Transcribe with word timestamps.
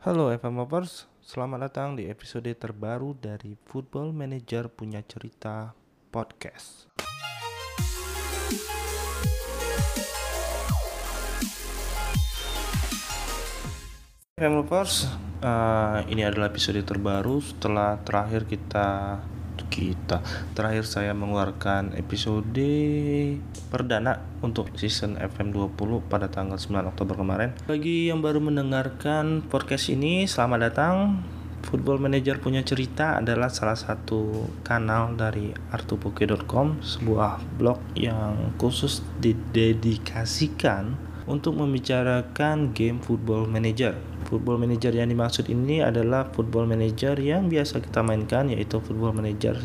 Halo 0.00 0.32
FM 0.32 0.56
Lovers, 0.56 1.04
selamat 1.20 1.68
datang 1.68 1.92
di 1.92 2.08
episode 2.08 2.48
terbaru 2.56 3.12
dari 3.20 3.52
Football 3.52 4.16
Manager 4.16 4.72
Punya 4.72 5.04
Cerita 5.04 5.76
Podcast. 6.08 6.88
FM 14.40 14.64
Lovers, 14.64 15.04
uh, 15.44 16.00
ini 16.08 16.24
adalah 16.24 16.48
episode 16.48 16.80
terbaru 16.80 17.44
setelah 17.44 18.00
terakhir 18.00 18.48
kita 18.48 19.20
kita 19.70 20.18
terakhir 20.58 20.82
saya 20.84 21.14
mengeluarkan 21.14 21.94
episode 21.94 22.66
perdana 23.70 24.18
untuk 24.42 24.74
season 24.74 25.14
FM 25.16 25.54
20 25.54 26.10
pada 26.10 26.26
tanggal 26.26 26.58
9 26.58 26.90
Oktober 26.90 27.14
kemarin. 27.14 27.54
Bagi 27.70 28.10
yang 28.10 28.18
baru 28.18 28.42
mendengarkan 28.42 29.46
podcast 29.46 29.88
ini, 29.94 30.26
selamat 30.26 30.58
datang. 30.58 30.96
Football 31.60 32.00
Manager 32.00 32.40
punya 32.40 32.64
cerita 32.64 33.20
adalah 33.20 33.52
salah 33.52 33.76
satu 33.76 34.48
kanal 34.64 35.12
dari 35.14 35.52
artupoke.com, 35.70 36.80
sebuah 36.80 37.60
blog 37.60 37.78
yang 37.94 38.56
khusus 38.56 39.04
didedikasikan 39.20 40.96
untuk 41.28 41.60
membicarakan 41.60 42.72
game 42.74 42.98
Football 42.98 43.46
Manager. 43.46 44.09
Football 44.30 44.62
Manager 44.62 44.94
yang 44.94 45.10
dimaksud 45.10 45.50
ini 45.50 45.82
adalah 45.82 46.30
Football 46.30 46.70
Manager 46.70 47.18
yang 47.18 47.50
biasa 47.50 47.82
kita 47.82 48.06
mainkan 48.06 48.46
yaitu 48.46 48.78
Football 48.78 49.18
Manager 49.18 49.58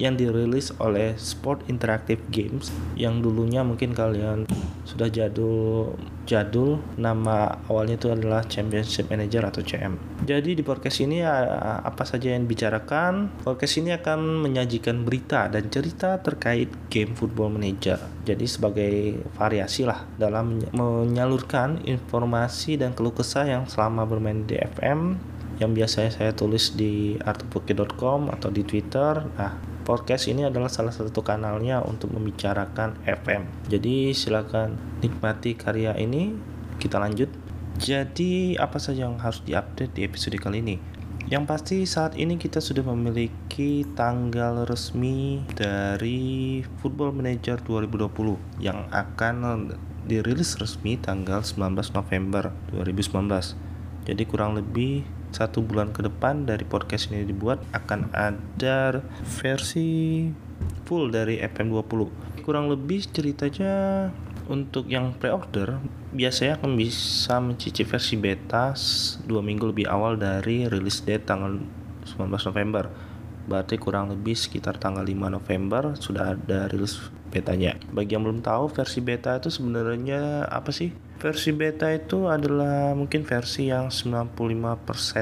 yang 0.00 0.16
dirilis 0.16 0.72
oleh 0.80 1.16
Sport 1.18 1.68
Interactive 1.68 2.20
Games 2.32 2.72
yang 2.96 3.20
dulunya 3.20 3.60
mungkin 3.66 3.92
kalian 3.92 4.48
sudah 4.82 5.08
jadul 5.08 5.94
jadul 6.22 6.78
nama 6.94 7.58
awalnya 7.66 7.98
itu 7.98 8.08
adalah 8.12 8.46
Championship 8.46 9.10
Manager 9.10 9.42
atau 9.50 9.62
CM. 9.64 9.98
Jadi 10.22 10.54
di 10.54 10.62
podcast 10.62 11.02
ini 11.02 11.22
apa 11.22 12.06
saja 12.06 12.30
yang 12.30 12.46
dibicarakan? 12.46 13.42
Podcast 13.42 13.82
ini 13.82 13.90
akan 13.90 14.42
menyajikan 14.42 15.02
berita 15.02 15.50
dan 15.50 15.66
cerita 15.66 16.22
terkait 16.22 16.70
game 16.86 17.18
Football 17.18 17.58
Manager. 17.58 17.98
Jadi 18.22 18.46
sebagai 18.46 19.18
variasi 19.34 19.82
lah 19.82 20.06
dalam 20.14 20.62
menyalurkan 20.70 21.82
informasi 21.82 22.78
dan 22.78 22.94
keluh 22.94 23.14
kesah 23.14 23.46
yang 23.48 23.64
selama 23.66 24.06
bermain 24.06 24.46
di 24.46 24.54
FM 24.54 25.18
yang 25.58 25.74
biasanya 25.74 26.10
saya 26.10 26.30
tulis 26.34 26.74
di 26.74 27.18
artupoke.com 27.22 28.30
atau 28.30 28.50
di 28.50 28.62
Twitter. 28.66 29.26
Nah, 29.38 29.52
podcast 29.82 30.30
ini 30.30 30.46
adalah 30.46 30.70
salah 30.70 30.94
satu 30.94 31.20
kanalnya 31.20 31.82
untuk 31.82 32.14
membicarakan 32.14 32.96
FM. 33.04 33.46
Jadi 33.66 34.14
silakan 34.14 34.78
nikmati 35.02 35.58
karya 35.58 35.92
ini. 35.98 36.34
Kita 36.78 37.02
lanjut. 37.02 37.28
Jadi 37.76 38.54
apa 38.56 38.78
saja 38.78 39.10
yang 39.10 39.18
harus 39.18 39.42
diupdate 39.42 39.92
di 39.92 40.06
episode 40.06 40.38
kali 40.38 40.62
ini? 40.62 40.76
Yang 41.26 41.44
pasti 41.48 41.76
saat 41.88 42.12
ini 42.18 42.36
kita 42.36 42.60
sudah 42.60 42.84
memiliki 42.84 43.88
tanggal 43.96 44.68
resmi 44.68 45.40
dari 45.56 46.60
Football 46.82 47.16
Manager 47.16 47.56
2020 47.64 48.60
yang 48.60 48.84
akan 48.92 49.70
dirilis 50.04 50.58
resmi 50.58 50.98
tanggal 50.98 51.40
19 51.40 51.78
November 51.94 52.50
2019. 52.74 53.71
Jadi 54.02 54.22
kurang 54.26 54.58
lebih 54.58 55.06
satu 55.32 55.64
bulan 55.64 55.90
ke 55.96 56.04
depan 56.04 56.44
dari 56.44 56.62
podcast 56.68 57.08
ini 57.08 57.24
dibuat 57.24 57.64
akan 57.72 58.12
ada 58.12 59.00
versi 59.40 60.28
full 60.84 61.08
dari 61.08 61.40
FM20 61.40 62.00
kurang 62.44 62.68
lebih 62.68 63.00
ceritanya 63.08 64.08
untuk 64.50 64.90
yang 64.92 65.16
pre-order 65.16 65.80
biasanya 66.12 66.60
akan 66.60 66.76
bisa 66.76 67.40
mencicip 67.40 67.88
versi 67.88 68.20
beta 68.20 68.76
dua 69.24 69.40
minggu 69.40 69.72
lebih 69.72 69.88
awal 69.88 70.20
dari 70.20 70.68
release 70.68 71.00
date 71.00 71.24
tanggal 71.24 71.56
19 72.04 72.28
November 72.52 72.84
berarti 73.46 73.74
kurang 73.80 74.10
lebih 74.12 74.38
sekitar 74.38 74.78
tanggal 74.78 75.02
5 75.02 75.16
November 75.32 75.82
sudah 75.98 76.38
ada 76.38 76.70
rilis 76.70 77.10
betanya. 77.32 77.74
Bagi 77.90 78.14
yang 78.14 78.22
belum 78.22 78.44
tahu 78.44 78.70
versi 78.70 79.02
beta 79.02 79.40
itu 79.40 79.50
sebenarnya 79.50 80.46
apa 80.46 80.70
sih? 80.70 80.94
Versi 81.22 81.54
beta 81.54 81.86
itu 81.94 82.26
adalah 82.26 82.98
mungkin 82.98 83.22
versi 83.22 83.70
yang 83.70 83.94
95% 83.94 84.34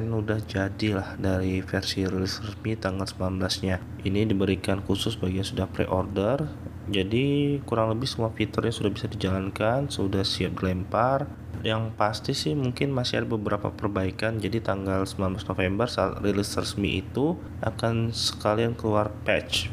udah 0.09 0.41
jadi 0.49 0.89
lah 0.97 1.13
dari 1.21 1.61
versi 1.61 2.09
rilis 2.09 2.41
resmi 2.41 2.73
tanggal 2.73 3.05
19-nya. 3.05 4.09
Ini 4.09 4.25
diberikan 4.25 4.81
khusus 4.81 5.21
bagi 5.21 5.45
yang 5.45 5.49
sudah 5.53 5.69
pre-order. 5.69 6.49
Jadi 6.89 7.61
kurang 7.69 7.93
lebih 7.93 8.09
semua 8.09 8.33
fiturnya 8.33 8.73
sudah 8.73 8.89
bisa 8.89 9.13
dijalankan, 9.13 9.93
sudah 9.93 10.25
siap 10.25 10.57
dilempar 10.57 11.29
yang 11.61 11.93
pasti 11.93 12.33
sih 12.33 12.57
mungkin 12.57 12.97
masih 12.97 13.21
ada 13.21 13.29
beberapa 13.37 13.69
perbaikan 13.69 14.41
jadi 14.41 14.65
tanggal 14.65 15.05
19 15.05 15.45
November 15.45 15.85
saat 15.85 16.17
rilis 16.25 16.57
resmi 16.57 17.05
itu 17.05 17.37
akan 17.61 18.17
sekalian 18.17 18.73
keluar 18.73 19.13
patch 19.29 19.69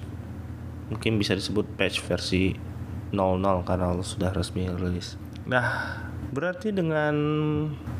mungkin 0.91 1.15
bisa 1.15 1.31
disebut 1.31 1.63
patch 1.79 2.03
versi 2.03 2.59
00 3.15 3.15
karena 3.63 3.95
sudah 4.03 4.35
resmi 4.35 4.67
rilis 4.67 5.15
nah 5.47 6.06
berarti 6.31 6.75
dengan 6.75 7.15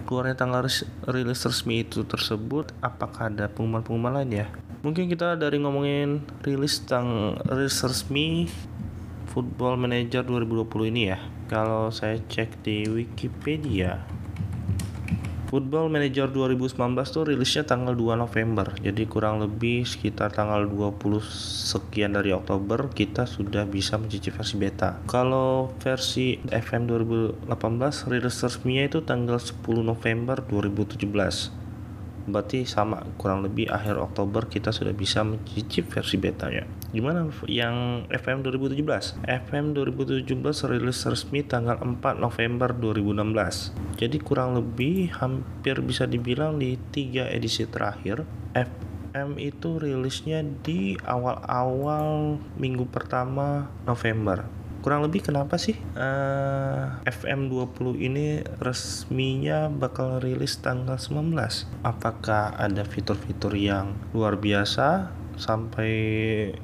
keluarnya 0.04 0.36
tanggal 0.36 0.68
rilis 1.08 1.42
resmi 1.48 1.84
itu 1.84 2.04
tersebut 2.04 2.76
apakah 2.84 3.32
ada 3.32 3.48
pengumuman-pengumuman 3.48 4.24
lain 4.24 4.32
ya 4.44 4.48
mungkin 4.86 5.10
kita 5.10 5.36
dari 5.36 5.60
ngomongin 5.60 6.24
rilis 6.44 6.84
tang 6.86 7.40
rilis 7.48 7.80
resmi 7.84 8.48
Football 9.38 9.78
Manager 9.78 10.26
2020 10.26 10.90
ini 10.90 11.14
ya. 11.14 11.22
Kalau 11.46 11.94
saya 11.94 12.18
cek 12.18 12.66
di 12.66 12.90
Wikipedia, 12.90 14.02
Football 15.48 15.88
Manager 15.88 16.28
2019 16.28 16.76
tuh 17.08 17.24
rilisnya 17.24 17.64
tanggal 17.64 17.96
2 17.96 18.20
November. 18.20 18.76
Jadi 18.84 19.08
kurang 19.08 19.40
lebih 19.40 19.88
sekitar 19.88 20.36
tanggal 20.36 20.68
20 20.68 21.24
sekian 21.72 22.20
dari 22.20 22.36
Oktober 22.36 22.92
kita 22.92 23.24
sudah 23.24 23.64
bisa 23.64 23.96
mencicipi 23.96 24.36
versi 24.36 24.56
beta. 24.60 25.00
Kalau 25.08 25.72
versi 25.80 26.36
FM 26.52 26.92
2018 27.48 27.48
rilis 28.12 28.36
resminya 28.44 28.84
itu 28.92 29.00
tanggal 29.08 29.40
10 29.40 29.64
November 29.88 30.44
2017 30.44 31.67
berarti 32.28 32.68
sama 32.68 33.02
kurang 33.16 33.42
lebih 33.42 33.72
akhir 33.72 33.96
Oktober 33.98 34.46
kita 34.52 34.76
sudah 34.76 34.92
bisa 34.92 35.24
mencicip 35.24 35.88
versi 35.90 36.20
betanya. 36.20 36.68
Gimana 36.88 37.28
yang 37.52 38.08
FM 38.08 38.48
2017 38.48 39.28
FM 39.28 39.76
2017 39.76 40.24
rilis 40.72 41.00
resmi 41.04 41.44
tanggal 41.44 41.76
4 41.84 42.00
November 42.16 42.72
2016 42.72 44.00
jadi 44.00 44.18
kurang 44.24 44.56
lebih 44.56 45.12
hampir 45.20 45.84
bisa 45.84 46.08
dibilang 46.08 46.56
di 46.56 46.80
tiga 46.96 47.28
edisi 47.28 47.68
terakhir 47.68 48.24
FM 48.56 49.36
itu 49.36 49.84
rilisnya 49.84 50.48
di 50.64 50.96
awal-awal 51.04 52.40
minggu 52.56 52.88
pertama 52.88 53.68
November 53.84 54.48
kurang 54.88 55.04
lebih 55.04 55.20
kenapa 55.20 55.60
sih 55.60 55.76
uh, 56.00 57.04
FM20 57.04 58.00
ini 58.00 58.40
resminya 58.64 59.68
bakal 59.68 60.24
rilis 60.24 60.64
tanggal 60.64 60.96
19 60.96 61.36
apakah 61.84 62.56
ada 62.56 62.88
fitur-fitur 62.88 63.52
yang 63.52 64.00
luar 64.16 64.40
biasa 64.40 65.12
sampai 65.36 65.92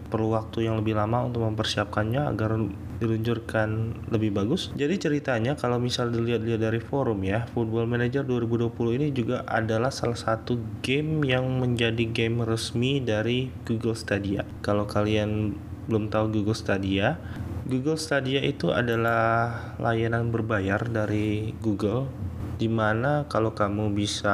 perlu 0.08 0.40
waktu 0.40 0.72
yang 0.72 0.80
lebih 0.80 0.96
lama 0.96 1.28
untuk 1.28 1.44
mempersiapkannya 1.44 2.32
agar 2.32 2.56
diluncurkan 3.04 3.92
lebih 4.08 4.32
bagus. 4.32 4.72
Jadi 4.72 4.96
ceritanya 4.96 5.60
kalau 5.60 5.76
misal 5.76 6.08
dilihat-lihat 6.08 6.64
dari 6.64 6.80
forum 6.80 7.28
ya, 7.28 7.44
Football 7.52 7.92
Manager 7.92 8.24
2020 8.24 8.98
ini 9.04 9.08
juga 9.12 9.44
adalah 9.44 9.92
salah 9.92 10.16
satu 10.16 10.56
game 10.80 11.28
yang 11.28 11.44
menjadi 11.60 12.08
game 12.08 12.40
resmi 12.48 13.04
dari 13.04 13.52
Google 13.68 14.00
Stadia. 14.00 14.48
Kalau 14.64 14.88
kalian 14.88 15.60
belum 15.88 16.08
tahu 16.08 16.32
Google 16.32 16.56
Stadia, 16.56 17.20
Google 17.64 17.96
Stadia 17.96 18.44
itu 18.44 18.76
adalah 18.76 19.56
layanan 19.80 20.36
berbayar 20.36 20.84
dari 20.84 21.56
Google 21.64 22.12
di 22.64 22.72
mana 22.72 23.28
kalau 23.28 23.52
kamu 23.52 23.92
bisa 23.92 24.32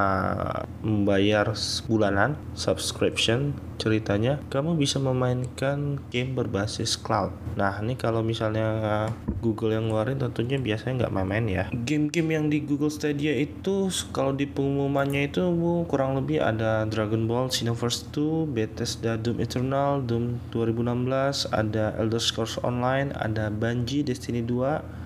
membayar 0.86 1.50
bulanan 1.90 2.38
subscription 2.54 3.58
ceritanya 3.82 4.38
kamu 4.54 4.78
bisa 4.78 5.02
memainkan 5.02 5.98
game 6.14 6.38
berbasis 6.38 6.94
cloud. 6.94 7.34
Nah 7.58 7.82
ini 7.82 7.98
kalau 7.98 8.22
misalnya 8.22 9.08
Google 9.42 9.74
yang 9.74 9.90
ngeluarin 9.90 10.22
tentunya 10.22 10.62
biasanya 10.62 11.08
nggak 11.08 11.14
main-main 11.16 11.46
ya. 11.50 11.66
Game-game 11.74 12.30
yang 12.38 12.46
di 12.54 12.62
Google 12.62 12.94
Stadia 12.94 13.34
itu 13.34 13.90
kalau 14.14 14.36
di 14.36 14.46
pengumumannya 14.46 15.32
itu 15.32 15.42
kurang 15.90 16.20
lebih 16.20 16.44
ada 16.44 16.86
Dragon 16.86 17.26
Ball 17.26 17.50
Xenoverse 17.50 18.12
2 18.14 18.52
Bethesda 18.52 19.18
Doom 19.18 19.42
Eternal 19.42 20.06
Doom 20.06 20.38
2016 20.54 21.50
ada 21.50 21.96
Elder 21.98 22.22
Scrolls 22.22 22.62
Online 22.62 23.16
ada 23.16 23.48
Bungie 23.50 24.06
Destiny 24.06 24.44
2 24.44 24.99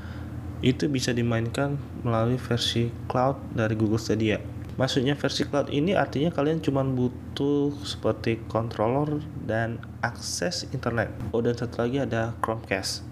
itu 0.63 0.88
bisa 0.88 1.12
dimainkan 1.12 1.75
melalui 2.07 2.39
versi 2.39 2.88
cloud 3.12 3.36
dari 3.51 3.75
Google 3.75 4.00
Stadia. 4.00 4.39
Maksudnya 4.74 5.13
versi 5.13 5.45
cloud 5.45 5.69
ini 5.69 5.94
artinya 5.94 6.33
kalian 6.33 6.63
cuma 6.63 6.81
butuh 6.81 7.75
seperti 7.86 8.42
controller 8.50 9.21
dan 9.45 9.77
akses 10.01 10.65
internet. 10.74 11.13
Oh 11.30 11.44
dan 11.45 11.54
satu 11.54 11.86
lagi 11.86 12.01
ada 12.01 12.33
Chromecast. 12.42 13.06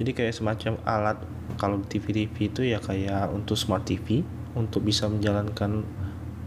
Jadi 0.00 0.16
kayak 0.16 0.32
semacam 0.32 0.80
alat 0.88 1.18
kalau 1.60 1.84
TV 1.84 2.24
TV 2.24 2.48
itu 2.48 2.64
ya 2.64 2.80
kayak 2.80 3.28
untuk 3.28 3.60
smart 3.60 3.84
TV 3.84 4.24
untuk 4.56 4.88
bisa 4.88 5.04
menjalankan 5.04 5.84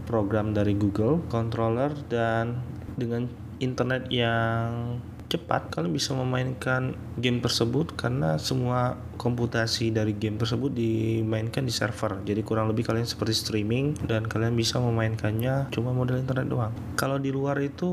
program 0.08 0.50
dari 0.50 0.74
Google 0.74 1.22
controller 1.30 1.94
dan 2.10 2.58
dengan 2.98 3.30
internet 3.62 4.10
yang 4.10 4.98
cepat 5.26 5.74
kalian 5.74 5.90
bisa 5.90 6.14
memainkan 6.14 6.94
game 7.18 7.42
tersebut 7.42 7.98
karena 7.98 8.38
semua 8.38 8.94
komputasi 9.18 9.90
dari 9.90 10.14
game 10.14 10.38
tersebut 10.38 10.70
dimainkan 10.70 11.66
di 11.66 11.74
server. 11.74 12.22
Jadi 12.22 12.46
kurang 12.46 12.70
lebih 12.70 12.86
kalian 12.86 13.08
seperti 13.08 13.34
streaming 13.34 13.98
dan 14.06 14.30
kalian 14.30 14.54
bisa 14.54 14.78
memainkannya 14.78 15.66
cuma 15.74 15.90
modal 15.90 16.22
internet 16.22 16.46
doang. 16.46 16.70
Kalau 16.94 17.18
di 17.18 17.34
luar 17.34 17.58
itu 17.58 17.88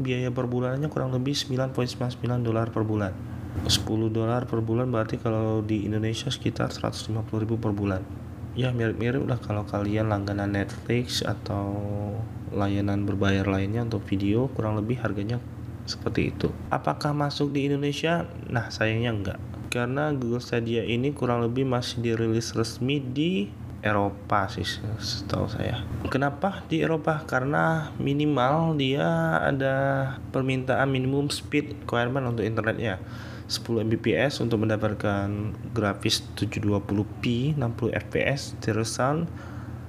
biaya 0.00 0.32
per 0.32 0.48
bulannya 0.48 0.88
kurang 0.88 1.12
lebih 1.12 1.36
9.99 1.36 2.24
dolar 2.40 2.72
per 2.72 2.84
bulan. 2.88 3.12
10 3.68 3.84
dolar 4.08 4.48
per 4.48 4.64
bulan 4.64 4.88
berarti 4.88 5.20
kalau 5.20 5.60
di 5.60 5.84
Indonesia 5.84 6.32
sekitar 6.32 6.72
150 6.72 7.12
ribu 7.36 7.60
per 7.60 7.76
bulan. 7.76 8.00
Ya 8.56 8.72
mirip-mirip 8.72 9.28
lah 9.28 9.38
kalau 9.38 9.68
kalian 9.68 10.08
langganan 10.08 10.56
Netflix 10.56 11.20
atau 11.20 11.76
layanan 12.48 13.04
berbayar 13.04 13.44
lainnya 13.44 13.84
untuk 13.84 14.02
video 14.08 14.48
kurang 14.56 14.80
lebih 14.80 14.98
harganya 15.04 15.36
seperti 15.88 16.36
itu. 16.36 16.52
Apakah 16.68 17.16
masuk 17.16 17.56
di 17.56 17.72
Indonesia? 17.72 18.28
Nah, 18.52 18.68
sayangnya 18.68 19.10
enggak. 19.10 19.38
Karena 19.72 20.12
Google 20.12 20.44
Stadia 20.44 20.84
ini 20.84 21.16
kurang 21.16 21.40
lebih 21.40 21.64
masih 21.64 22.04
dirilis 22.04 22.52
resmi 22.52 23.00
di 23.00 23.48
Eropa 23.78 24.50
sih 24.50 24.66
setahu 24.98 25.46
saya. 25.46 25.86
Kenapa 26.10 26.66
di 26.66 26.82
Eropa? 26.82 27.22
Karena 27.22 27.94
minimal 27.96 28.74
dia 28.74 29.38
ada 29.38 29.76
permintaan 30.34 30.90
minimum 30.90 31.30
speed 31.30 31.86
requirement 31.86 32.26
untuk 32.26 32.42
internetnya. 32.42 32.98
10 33.48 33.88
Mbps 33.88 34.44
untuk 34.44 34.60
mendapatkan 34.60 35.56
grafis 35.72 36.20
720p 36.36 37.56
60 37.56 37.96
fps 37.96 38.60
sound 38.84 39.24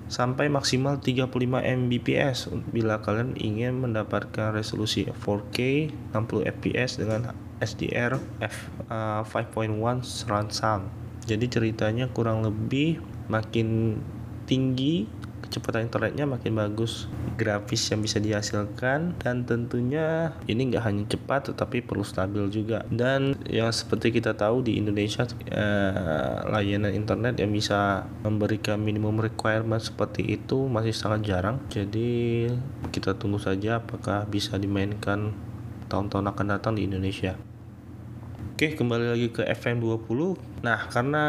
sampai 0.10 0.50
maksimal 0.50 0.98
35 0.98 1.30
Mbps 1.62 2.50
bila 2.74 2.98
kalian 3.00 3.38
ingin 3.38 3.78
mendapatkan 3.78 4.52
resolusi 4.52 5.06
4K 5.06 5.90
60 6.18 6.50
fps 6.60 6.98
dengan 6.98 7.32
SDR 7.62 8.18
f 8.42 8.56
uh, 8.90 9.22
5.1 9.22 10.02
surround 10.02 10.50
sound. 10.50 10.90
Jadi 11.30 11.46
ceritanya 11.46 12.10
kurang 12.10 12.42
lebih 12.42 12.98
makin 13.30 14.02
tinggi 14.50 15.06
kecepatan 15.50 15.90
internetnya 15.90 16.30
makin 16.30 16.54
bagus 16.54 17.10
grafis 17.34 17.90
yang 17.90 18.06
bisa 18.06 18.22
dihasilkan 18.22 19.18
dan 19.18 19.50
tentunya 19.50 20.38
ini 20.46 20.70
nggak 20.70 20.86
hanya 20.86 21.04
cepat 21.10 21.50
tetapi 21.50 21.82
perlu 21.82 22.06
stabil 22.06 22.46
juga. 22.54 22.86
Dan 22.94 23.34
yang 23.50 23.74
seperti 23.74 24.14
kita 24.14 24.38
tahu 24.38 24.62
di 24.62 24.78
Indonesia 24.78 25.26
eh, 25.50 26.38
layanan 26.46 26.94
internet 26.94 27.42
yang 27.42 27.50
bisa 27.50 28.06
memberikan 28.22 28.78
minimum 28.78 29.18
requirement 29.18 29.82
seperti 29.82 30.22
itu 30.38 30.70
masih 30.70 30.94
sangat 30.94 31.26
jarang. 31.26 31.58
Jadi 31.74 32.46
kita 32.94 33.18
tunggu 33.18 33.42
saja 33.42 33.82
apakah 33.82 34.30
bisa 34.30 34.62
dimainkan 34.62 35.34
tahun-tahun 35.90 36.30
akan 36.30 36.46
datang 36.54 36.78
di 36.78 36.86
Indonesia 36.86 37.49
Oke, 38.60 38.76
kembali 38.76 39.16
lagi 39.16 39.32
ke 39.32 39.48
FM20. 39.48 40.36
Nah, 40.68 40.92
karena 40.92 41.24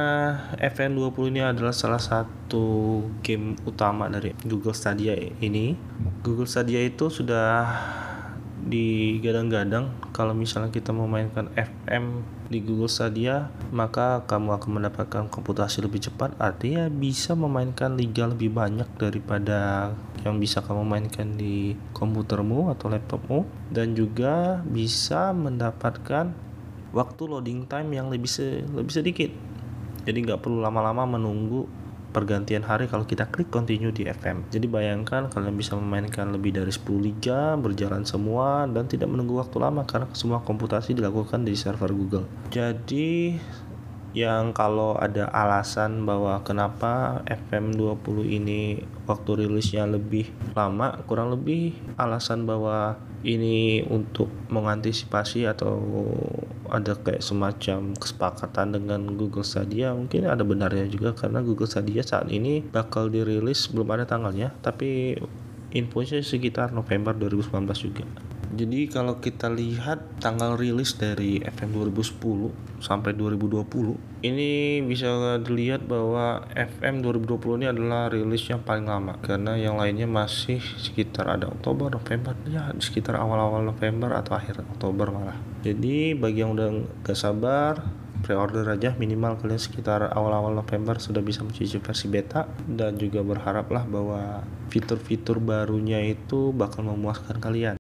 FM20 0.59 1.31
ini 1.31 1.38
adalah 1.38 1.71
salah 1.71 2.03
satu 2.03 2.99
game 3.23 3.55
utama 3.62 4.11
dari 4.11 4.35
Google 4.43 4.75
Stadia 4.75 5.15
ini. 5.38 5.79
Google 6.27 6.50
Stadia 6.50 6.82
itu 6.82 7.06
sudah 7.06 7.71
digadang-gadang 8.67 9.94
kalau 10.11 10.35
misalnya 10.35 10.75
kita 10.75 10.91
memainkan 10.91 11.55
FM 11.55 12.27
di 12.50 12.67
Google 12.67 12.91
Stadia 12.91 13.47
maka 13.71 14.27
kamu 14.27 14.59
akan 14.59 14.71
mendapatkan 14.82 15.25
komputasi 15.31 15.87
lebih 15.87 16.11
cepat 16.11 16.35
artinya 16.37 16.91
bisa 16.91 17.38
memainkan 17.38 17.94
liga 17.94 18.27
lebih 18.27 18.53
banyak 18.53 18.91
daripada 19.00 19.94
yang 20.27 20.37
bisa 20.43 20.61
kamu 20.61 20.82
mainkan 20.82 21.38
di 21.38 21.79
komputermu 21.94 22.75
atau 22.75 22.93
laptopmu 22.93 23.47
dan 23.73 23.97
juga 23.97 24.61
bisa 24.67 25.32
mendapatkan 25.32 26.50
waktu 26.90 27.22
loading 27.26 27.66
time 27.70 27.94
yang 27.94 28.10
lebih 28.10 28.31
se 28.31 28.62
lebih 28.70 28.92
sedikit. 28.92 29.31
Jadi 30.04 30.19
nggak 30.25 30.40
perlu 30.40 30.64
lama-lama 30.64 31.04
menunggu 31.04 31.69
pergantian 32.10 32.66
hari 32.66 32.90
kalau 32.90 33.06
kita 33.06 33.31
klik 33.31 33.48
continue 33.54 33.94
di 33.94 34.02
FM 34.10 34.50
jadi 34.50 34.66
bayangkan 34.66 35.31
kalian 35.31 35.54
bisa 35.54 35.78
memainkan 35.78 36.34
lebih 36.34 36.58
dari 36.58 36.75
10 36.75 36.90
liga 36.98 37.54
berjalan 37.54 38.02
semua 38.02 38.66
dan 38.66 38.90
tidak 38.90 39.06
menunggu 39.06 39.38
waktu 39.38 39.62
lama 39.62 39.87
karena 39.87 40.10
semua 40.12 40.42
komputasi 40.42 40.98
dilakukan 40.98 41.46
di 41.46 41.54
server 41.54 41.94
Google. 41.94 42.26
Jadi 42.50 43.38
yang 44.10 44.50
kalau 44.50 44.98
ada 44.98 45.31
alasan 45.31 46.02
bahwa 46.02 46.43
kenapa 46.43 47.22
FM20 47.31 48.16
ini 48.26 48.82
waktu 49.06 49.46
rilisnya 49.46 49.86
lebih 49.86 50.26
lama 50.58 50.98
kurang 51.06 51.31
lebih 51.31 51.78
alasan 51.94 52.43
bahwa 52.43 52.98
ini 53.22 53.86
untuk 53.86 54.26
mengantisipasi 54.50 55.46
atau 55.46 55.78
ada 56.70 56.94
kayak 56.94 57.20
semacam 57.20 57.99
kesepakatan 57.99 58.78
dengan 58.78 59.19
Google 59.19 59.43
Stadia 59.43 59.90
mungkin 59.90 60.31
ada 60.31 60.46
benarnya 60.46 60.87
juga 60.87 61.12
karena 61.12 61.43
Google 61.43 61.67
Stadia 61.67 62.06
saat 62.06 62.31
ini 62.31 62.62
bakal 62.62 63.11
dirilis 63.11 63.67
belum 63.75 63.90
ada 63.90 64.06
tanggalnya 64.06 64.55
tapi 64.62 65.19
infonya 65.75 66.22
sekitar 66.22 66.70
November 66.70 67.14
2019 67.14 67.87
juga 67.90 68.05
jadi 68.50 68.91
kalau 68.91 69.23
kita 69.23 69.47
lihat 69.47 70.19
tanggal 70.19 70.58
rilis 70.58 70.99
dari 70.99 71.38
FM 71.38 71.70
2010 71.94 72.82
sampai 72.82 73.14
2020 73.14 74.26
ini 74.26 74.82
bisa 74.82 75.38
dilihat 75.38 75.87
bahwa 75.87 76.43
FM 76.58 77.06
2020 77.06 77.62
ini 77.62 77.67
adalah 77.70 78.11
rilis 78.11 78.50
yang 78.50 78.67
paling 78.67 78.91
lama 78.91 79.14
karena 79.23 79.55
yang 79.55 79.79
lainnya 79.79 80.11
masih 80.11 80.58
sekitar 80.58 81.31
ada 81.31 81.47
Oktober, 81.47 81.94
November 81.94 82.35
ya 82.50 82.75
sekitar 82.82 83.23
awal-awal 83.23 83.62
November 83.62 84.19
atau 84.19 84.35
akhir 84.35 84.67
Oktober 84.67 85.14
malah. 85.14 85.38
Jadi 85.62 86.19
bagi 86.19 86.43
yang 86.43 86.58
udah 86.58 86.69
gak 87.06 87.14
sabar 87.14 87.79
pre-order 88.20 88.67
aja 88.69 88.93
minimal 88.99 89.41
kalian 89.41 89.62
sekitar 89.62 90.11
awal-awal 90.12 90.53
November 90.53 91.00
sudah 91.00 91.25
bisa 91.25 91.41
mencicip 91.41 91.81
versi 91.81 92.11
beta 92.11 92.44
dan 92.69 93.00
juga 93.00 93.25
berharaplah 93.25 93.88
bahwa 93.88 94.44
fitur-fitur 94.69 95.41
barunya 95.41 96.03
itu 96.05 96.53
bakal 96.53 96.85
memuaskan 96.85 97.41
kalian. 97.41 97.76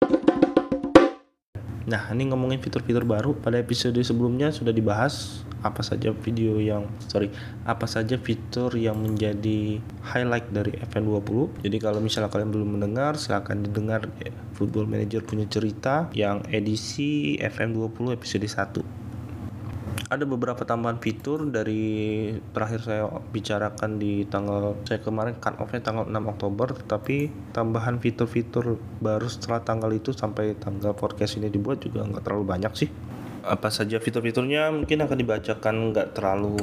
Nah, 1.90 2.06
ini 2.14 2.30
ngomongin 2.30 2.62
fitur-fitur 2.62 3.02
baru. 3.02 3.34
Pada 3.34 3.58
episode 3.58 3.98
sebelumnya 4.06 4.54
sudah 4.54 4.70
dibahas 4.70 5.42
apa 5.66 5.82
saja 5.82 6.14
video 6.14 6.62
yang 6.62 6.86
sorry, 7.10 7.34
apa 7.66 7.84
saja 7.90 8.14
fitur 8.14 8.70
yang 8.78 8.94
menjadi 9.02 9.82
highlight 10.06 10.46
dari 10.54 10.78
FN20. 10.86 11.66
Jadi 11.66 11.76
kalau 11.82 11.98
misalnya 11.98 12.30
kalian 12.30 12.54
belum 12.54 12.78
mendengar, 12.78 13.18
silahkan 13.18 13.58
didengar 13.58 14.06
ya, 14.22 14.30
Football 14.54 14.86
Manager 14.86 15.26
punya 15.26 15.50
cerita 15.50 16.06
yang 16.14 16.46
edisi 16.54 17.34
FM20 17.42 18.14
episode 18.14 18.46
1 18.46 18.99
ada 20.10 20.26
beberapa 20.26 20.66
tambahan 20.66 20.98
fitur 20.98 21.46
dari 21.54 22.34
terakhir 22.50 22.82
saya 22.82 23.06
bicarakan 23.06 24.02
di 24.02 24.26
tanggal 24.26 24.74
saya 24.82 24.98
kemarin 24.98 25.38
cut 25.38 25.54
off 25.62 25.70
tanggal 25.70 26.10
6 26.10 26.18
Oktober 26.34 26.74
tetapi 26.74 27.30
tambahan 27.54 28.02
fitur-fitur 28.02 28.74
baru 28.98 29.30
setelah 29.30 29.62
tanggal 29.62 29.94
itu 29.94 30.10
sampai 30.10 30.58
tanggal 30.58 30.98
podcast 30.98 31.38
ini 31.38 31.46
dibuat 31.46 31.86
juga 31.86 32.02
nggak 32.02 32.26
terlalu 32.26 32.42
banyak 32.42 32.72
sih. 32.74 32.90
Apa 33.46 33.70
saja 33.70 34.02
fitur-fiturnya? 34.02 34.74
Mungkin 34.74 35.06
akan 35.06 35.16
dibacakan 35.16 35.74
nggak 35.94 36.18
terlalu 36.18 36.58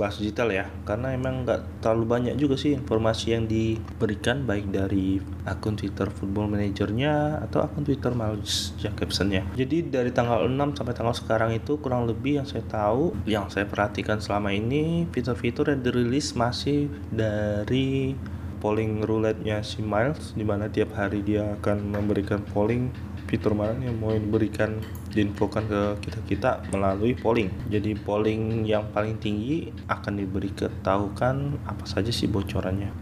bahas 0.00 0.16
detail 0.16 0.48
ya 0.48 0.66
karena 0.88 1.12
emang 1.12 1.44
nggak 1.44 1.84
terlalu 1.84 2.04
banyak 2.08 2.34
juga 2.40 2.56
sih 2.56 2.72
informasi 2.72 3.36
yang 3.36 3.44
diberikan 3.44 4.48
baik 4.48 4.72
dari 4.72 5.20
akun 5.44 5.76
Twitter 5.76 6.08
Football 6.08 6.48
Managernya 6.48 7.44
atau 7.44 7.60
akun 7.60 7.84
Twitter 7.84 8.16
Miles 8.16 8.72
Jack 8.80 8.96
Capsonnya 8.96 9.44
jadi 9.52 9.84
dari 9.84 10.10
tanggal 10.10 10.48
6 10.48 10.78
sampai 10.80 10.94
tanggal 10.96 11.16
sekarang 11.16 11.50
itu 11.52 11.76
kurang 11.76 12.08
lebih 12.08 12.40
yang 12.40 12.48
saya 12.48 12.64
tahu 12.64 13.12
yang 13.28 13.52
saya 13.52 13.68
perhatikan 13.68 14.18
selama 14.22 14.48
ini 14.54 15.04
fitur-fitur 15.12 15.68
yang 15.68 15.84
dirilis 15.84 16.32
masih 16.32 16.88
dari 17.12 18.16
polling 18.62 19.02
roulette-nya 19.02 19.66
si 19.66 19.82
Miles 19.82 20.38
di 20.38 20.46
mana 20.46 20.70
tiap 20.70 20.94
hari 20.94 21.20
dia 21.26 21.58
akan 21.58 21.98
memberikan 21.98 22.38
polling 22.54 22.94
fitur 23.32 23.56
mana 23.56 23.80
yang 23.80 23.96
mau 23.96 24.12
diberikan 24.12 24.76
diinfokan 25.08 25.64
ke 25.64 25.80
kita 26.04 26.20
kita 26.28 26.50
melalui 26.68 27.16
polling? 27.16 27.48
Jadi 27.72 27.96
polling 27.96 28.68
yang 28.68 28.92
paling 28.92 29.16
tinggi 29.16 29.72
akan 29.88 30.20
diberi 30.20 30.52
ketahukan 30.52 31.56
apa 31.64 31.84
saja 31.88 32.12
sih 32.12 32.28
bocorannya. 32.28 32.92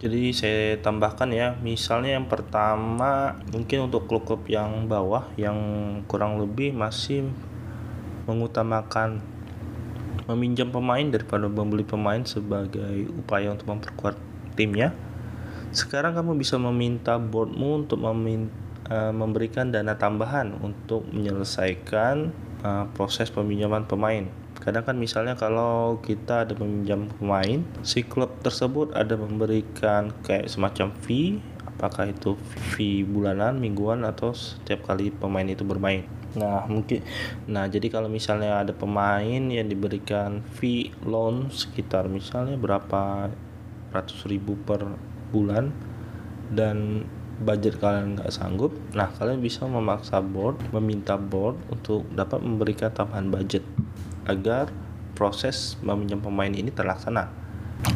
Jadi 0.00 0.32
saya 0.32 0.80
tambahkan 0.80 1.28
ya 1.36 1.52
misalnya 1.60 2.16
yang 2.16 2.32
pertama 2.32 3.36
mungkin 3.52 3.92
untuk 3.92 4.08
klub-klub 4.08 4.48
yang 4.48 4.88
bawah 4.88 5.28
yang 5.36 5.58
kurang 6.08 6.40
lebih 6.40 6.72
masih 6.72 7.28
mengutamakan 8.24 9.20
meminjam 10.32 10.72
pemain 10.72 11.04
daripada 11.04 11.44
membeli 11.44 11.84
pemain 11.84 12.24
sebagai 12.24 13.04
upaya 13.20 13.52
untuk 13.52 13.68
memperkuat 13.68 14.16
timnya. 14.56 14.96
Sekarang 15.76 16.16
kamu 16.16 16.40
bisa 16.40 16.56
meminta 16.56 17.20
boardmu 17.20 17.84
untuk 17.84 18.00
meminta 18.00 18.67
uh, 18.88 19.12
memberikan 19.12 19.70
dana 19.72 19.96
tambahan 19.96 20.56
untuk 20.60 21.06
menyelesaikan 21.12 22.32
uh, 22.64 22.84
proses 22.92 23.30
peminjaman 23.32 23.84
pemain. 23.88 24.28
Kadang 24.58 24.84
kan 24.84 24.96
misalnya 24.98 25.38
kalau 25.38 26.02
kita 26.02 26.44
ada 26.44 26.52
meminjam 26.58 27.06
pemain 27.16 27.62
si 27.86 28.02
klub 28.02 28.42
tersebut 28.42 28.90
ada 28.92 29.14
memberikan 29.14 30.10
kayak 30.26 30.50
semacam 30.50 30.90
fee 30.98 31.38
apakah 31.64 32.10
itu 32.10 32.34
fee 32.74 33.06
bulanan 33.06 33.62
mingguan 33.62 34.02
atau 34.02 34.34
setiap 34.34 34.82
kali 34.90 35.14
pemain 35.14 35.46
itu 35.46 35.62
bermain. 35.62 36.02
Nah, 36.34 36.66
mungkin 36.66 37.06
nah 37.46 37.70
jadi 37.70 37.86
kalau 37.86 38.10
misalnya 38.10 38.60
ada 38.60 38.74
pemain 38.74 39.40
yang 39.46 39.70
diberikan 39.70 40.42
fee 40.58 40.90
loan 41.06 41.54
sekitar 41.54 42.10
misalnya 42.10 42.58
berapa 42.58 43.30
ratus 43.94 44.26
ribu 44.28 44.58
per 44.58 44.84
bulan 45.32 45.72
dan 46.52 47.06
budget 47.38 47.78
kalian 47.78 48.18
nggak 48.18 48.34
sanggup, 48.34 48.74
nah 48.94 49.10
kalian 49.14 49.38
bisa 49.38 49.64
memaksa 49.64 50.18
board, 50.18 50.58
meminta 50.74 51.14
board 51.14 51.54
untuk 51.70 52.06
dapat 52.14 52.42
memberikan 52.42 52.90
tambahan 52.90 53.30
budget 53.30 53.62
agar 54.26 54.68
proses 55.14 55.78
meminjam 55.82 56.22
pemain 56.22 56.50
ini 56.50 56.70
terlaksana. 56.70 57.47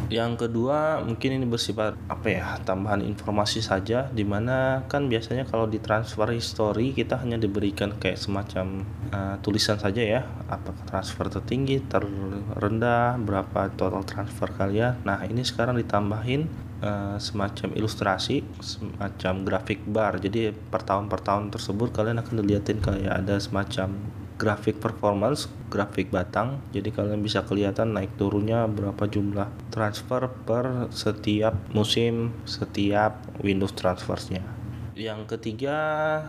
Yang 0.07 0.47
kedua 0.47 1.01
mungkin 1.03 1.41
ini 1.41 1.45
bersifat 1.49 1.97
apa 2.07 2.27
ya 2.29 2.45
tambahan 2.61 3.01
informasi 3.03 3.59
saja 3.59 4.07
di 4.13 4.23
mana 4.23 4.85
kan 4.87 5.09
biasanya 5.09 5.43
kalau 5.49 5.65
di 5.67 5.81
transfer 5.81 6.29
history 6.31 6.93
kita 6.93 7.19
hanya 7.19 7.35
diberikan 7.35 7.97
kayak 7.97 8.21
semacam 8.21 8.87
uh, 9.11 9.35
tulisan 9.43 9.81
saja 9.81 9.99
ya. 9.99 10.21
Apakah 10.47 10.85
transfer 10.87 11.27
tertinggi 11.27 11.81
terendah 11.83 13.17
berapa 13.19 13.73
total 13.73 14.05
transfer 14.05 14.53
kalian. 14.53 15.01
Nah 15.03 15.19
ini 15.27 15.43
sekarang 15.43 15.75
ditambahin 15.81 16.47
uh, 16.79 17.17
semacam 17.17 17.73
ilustrasi 17.75 18.45
semacam 18.63 19.33
grafik 19.43 19.83
bar. 19.83 20.21
Jadi 20.21 20.53
per 20.53 20.85
tahun 20.85 21.11
per 21.11 21.25
tahun 21.25 21.51
tersebut 21.51 21.91
kalian 21.91 22.21
akan 22.23 22.39
dilihatin 22.39 22.79
kayak 22.79 23.13
ada 23.23 23.35
semacam 23.41 24.22
grafik 24.37 24.81
performance, 24.81 25.49
grafik 25.69 26.09
batang. 26.09 26.61
Jadi 26.73 26.89
kalian 26.89 27.21
bisa 27.21 27.45
kelihatan 27.45 27.93
naik 27.93 28.17
turunnya 28.17 28.65
berapa 28.69 29.05
jumlah 29.05 29.49
transfer 29.69 30.29
per 30.45 30.89
setiap 30.89 31.53
musim, 31.71 32.33
setiap 32.45 33.21
Windows 33.41 33.73
transfersnya. 33.73 34.43
Yang 34.93 35.37
ketiga 35.37 35.77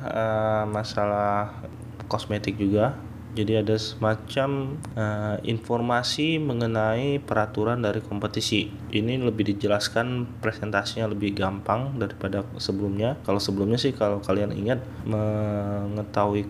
uh, 0.04 0.64
masalah 0.68 1.64
kosmetik 2.08 2.56
juga. 2.56 2.96
Jadi 3.34 3.58
ada 3.58 3.74
semacam 3.74 4.78
uh, 4.94 5.42
informasi 5.42 6.38
mengenai 6.38 7.18
peraturan 7.18 7.82
dari 7.82 7.98
kompetisi. 7.98 8.70
Ini 8.94 9.18
lebih 9.26 9.50
dijelaskan 9.50 10.38
presentasinya 10.38 11.10
lebih 11.10 11.34
gampang 11.34 11.98
daripada 11.98 12.46
sebelumnya. 12.62 13.18
Kalau 13.26 13.42
sebelumnya 13.42 13.74
sih 13.74 13.90
kalau 13.90 14.22
kalian 14.22 14.54
ingat 14.54 14.86
mengetahui 15.02 16.46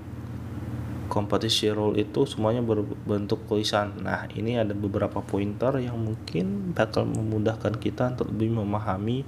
competition 1.07 1.77
rule 1.77 1.97
itu 1.97 2.25
semuanya 2.29 2.61
berbentuk 2.61 3.45
tulisan. 3.49 3.93
Nah, 4.01 4.27
ini 4.33 4.59
ada 4.59 4.73
beberapa 4.73 5.21
pointer 5.23 5.79
yang 5.81 6.01
mungkin 6.01 6.73
bakal 6.73 7.07
memudahkan 7.07 7.79
kita 7.79 8.17
untuk 8.17 8.33
lebih 8.35 8.59
memahami 8.59 9.23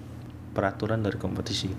peraturan 0.57 1.05
dari 1.05 1.17
kompetisi. 1.21 1.71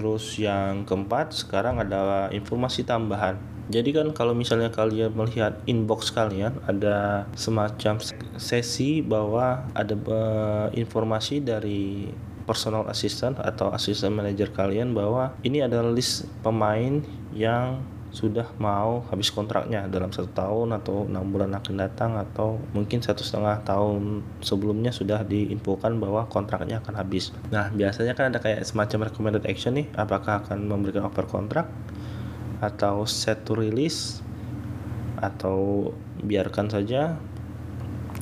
Terus 0.00 0.40
yang 0.40 0.88
keempat, 0.88 1.36
sekarang 1.36 1.76
ada 1.82 2.32
informasi 2.32 2.88
tambahan. 2.88 3.36
Jadi 3.70 3.94
kan 3.94 4.10
kalau 4.10 4.34
misalnya 4.34 4.72
kalian 4.74 5.14
melihat 5.14 5.62
inbox 5.70 6.10
kalian 6.10 6.58
ada 6.66 7.28
semacam 7.38 8.02
sesi 8.34 8.98
bahwa 8.98 9.62
ada 9.78 9.94
uh, 9.94 10.66
informasi 10.74 11.38
dari 11.38 12.10
personal 12.50 12.90
assistant 12.90 13.38
atau 13.38 13.70
assistant 13.70 14.10
manager 14.10 14.50
kalian 14.50 14.90
bahwa 14.90 15.38
ini 15.46 15.62
adalah 15.62 15.86
list 15.94 16.26
pemain 16.42 16.98
yang 17.30 17.78
sudah 18.10 18.50
mau 18.58 19.06
habis 19.06 19.30
kontraknya 19.30 19.86
dalam 19.86 20.10
satu 20.10 20.34
tahun 20.34 20.74
atau 20.82 21.06
enam 21.06 21.30
bulan 21.30 21.54
akan 21.54 21.74
datang 21.78 22.18
atau 22.18 22.58
mungkin 22.74 22.98
satu 22.98 23.22
setengah 23.22 23.62
tahun 23.62 24.26
sebelumnya 24.42 24.90
sudah 24.90 25.22
diinfokan 25.22 26.02
bahwa 26.02 26.26
kontraknya 26.26 26.82
akan 26.82 26.98
habis. 26.98 27.30
Nah 27.54 27.70
biasanya 27.70 28.18
kan 28.18 28.34
ada 28.34 28.42
kayak 28.42 28.66
semacam 28.66 29.06
recommended 29.06 29.46
action 29.46 29.78
nih, 29.78 29.86
apakah 29.94 30.42
akan 30.42 30.66
memberikan 30.66 31.06
offer 31.06 31.22
kontrak 31.30 31.70
atau 32.58 33.06
set 33.06 33.46
to 33.46 33.54
release 33.54 34.20
atau 35.22 35.90
biarkan 36.20 36.66
saja 36.66 37.14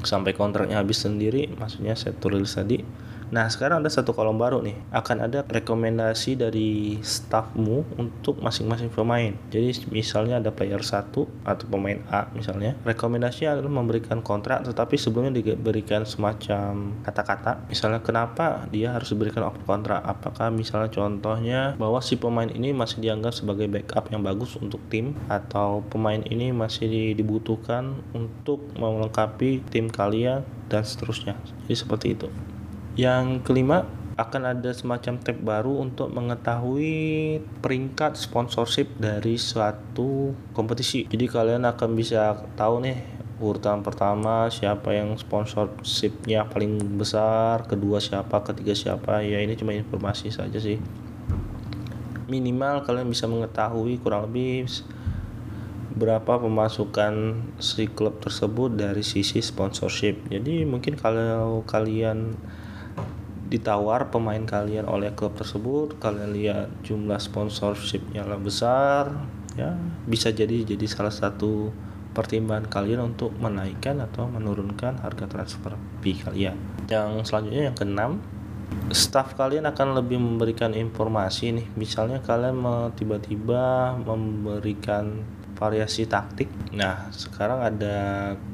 sampai 0.05 0.37
kontraknya 0.37 0.79
habis 0.79 1.01
sendiri, 1.03 1.49
maksudnya 1.57 1.97
set 1.97 2.21
to 2.21 2.29
release 2.29 2.55
tadi 2.55 2.85
Nah, 3.29 3.47
sekarang 3.53 3.85
ada 3.85 3.91
satu 3.93 4.17
kolom 4.17 4.41
baru 4.41 4.65
nih. 4.65 4.77
Akan 4.89 5.21
ada 5.21 5.45
rekomendasi 5.45 6.41
dari 6.41 6.97
staffmu 7.05 8.01
untuk 8.01 8.41
masing-masing 8.41 8.89
pemain. 8.89 9.37
Jadi, 9.53 9.89
misalnya 9.93 10.41
ada 10.41 10.49
player 10.49 10.81
1 10.81 11.29
atau 11.45 11.65
pemain 11.69 12.01
A 12.09 12.29
misalnya. 12.33 12.77
Rekomendasi 12.89 13.45
adalah 13.45 13.69
memberikan 13.69 14.25
kontrak 14.25 14.65
tetapi 14.65 14.97
sebelumnya 14.97 15.37
diberikan 15.39 16.09
semacam 16.09 16.97
kata-kata. 17.05 17.69
Misalnya 17.69 18.01
kenapa 18.01 18.65
dia 18.73 18.97
harus 18.97 19.13
diberikan 19.13 19.45
kontrak? 19.65 20.01
Apakah 20.05 20.49
misalnya 20.49 20.89
contohnya 20.89 21.61
bahwa 21.77 22.01
si 22.01 22.17
pemain 22.17 22.49
ini 22.49 22.73
masih 22.73 23.05
dianggap 23.05 23.37
sebagai 23.37 23.69
backup 23.69 24.09
yang 24.09 24.25
bagus 24.25 24.57
untuk 24.57 24.81
tim 24.89 25.15
atau 25.29 25.85
pemain 25.87 26.21
ini 26.25 26.51
masih 26.51 27.13
dibutuhkan 27.13 28.01
untuk 28.17 28.65
melengkapi 28.75 29.63
tim 29.69 29.93
kalian 29.93 30.43
dan 30.69 30.83
seterusnya. 30.85 31.37
Jadi 31.67 31.77
seperti 31.77 32.07
itu. 32.17 32.29
Yang 32.99 33.47
kelima, 33.47 33.87
akan 34.19 34.59
ada 34.59 34.75
semacam 34.75 35.23
tab 35.23 35.39
baru 35.39 35.79
untuk 35.79 36.11
mengetahui 36.11 37.39
peringkat 37.63 38.19
sponsorship 38.19 38.91
dari 38.99 39.39
suatu 39.39 40.35
kompetisi. 40.51 41.07
Jadi 41.07 41.31
kalian 41.31 41.63
akan 41.63 41.95
bisa 41.95 42.35
tahu 42.59 42.83
nih 42.83 42.99
urutan 43.39 43.87
pertama 43.87 44.51
siapa 44.51 44.91
yang 44.91 45.15
sponsorshipnya 45.15 46.51
paling 46.51 46.99
besar, 46.99 47.71
kedua 47.71 48.03
siapa, 48.03 48.43
ketiga 48.43 48.75
siapa. 48.75 49.23
Ya 49.23 49.39
ini 49.39 49.55
cuma 49.55 49.71
informasi 49.71 50.35
saja 50.35 50.59
sih. 50.59 50.83
Minimal 52.27 52.83
kalian 52.83 53.07
bisa 53.07 53.31
mengetahui 53.31 54.03
kurang 54.03 54.27
lebih 54.27 54.67
berapa 55.95 56.43
pemasukan 56.43 57.39
si 57.63 57.87
klub 57.87 58.19
tersebut 58.19 58.75
dari 58.75 59.07
sisi 59.07 59.39
sponsorship. 59.39 60.27
Jadi 60.27 60.67
mungkin 60.67 60.99
kalau 60.99 61.63
kalian 61.63 62.35
ditawar 63.49 64.13
pemain 64.13 64.45
kalian 64.45 64.85
oleh 64.85 65.17
klub 65.17 65.33
tersebut 65.33 65.97
kalian 65.97 66.37
lihat 66.37 66.69
jumlah 66.85 67.17
sponsorshipnya 67.17 68.23
lah 68.29 68.37
besar 68.37 69.25
ya. 69.57 69.73
Bisa 70.05 70.29
jadi 70.31 70.69
jadi 70.69 70.85
salah 70.85 71.13
satu 71.13 71.73
pertimbangan 72.13 72.69
kalian 72.69 73.15
untuk 73.15 73.33
menaikkan 73.41 74.01
atau 74.05 74.29
menurunkan 74.29 75.01
harga 75.01 75.25
transfer 75.29 75.73
fee 76.05 76.21
kalian. 76.21 76.57
Yang 76.93 77.31
selanjutnya 77.33 77.73
yang 77.73 77.77
keenam 77.77 78.13
staff 78.93 79.33
kalian 79.37 79.65
akan 79.65 79.97
lebih 79.97 80.21
memberikan 80.21 80.77
informasi 80.77 81.57
nih. 81.57 81.67
Misalnya 81.77 82.21
kalian 82.21 82.61
tiba-tiba 82.97 83.97
memberikan 83.97 85.25
variasi 85.59 86.07
taktik. 86.07 86.47
Nah, 86.71 87.11
sekarang 87.11 87.61
ada 87.67 87.97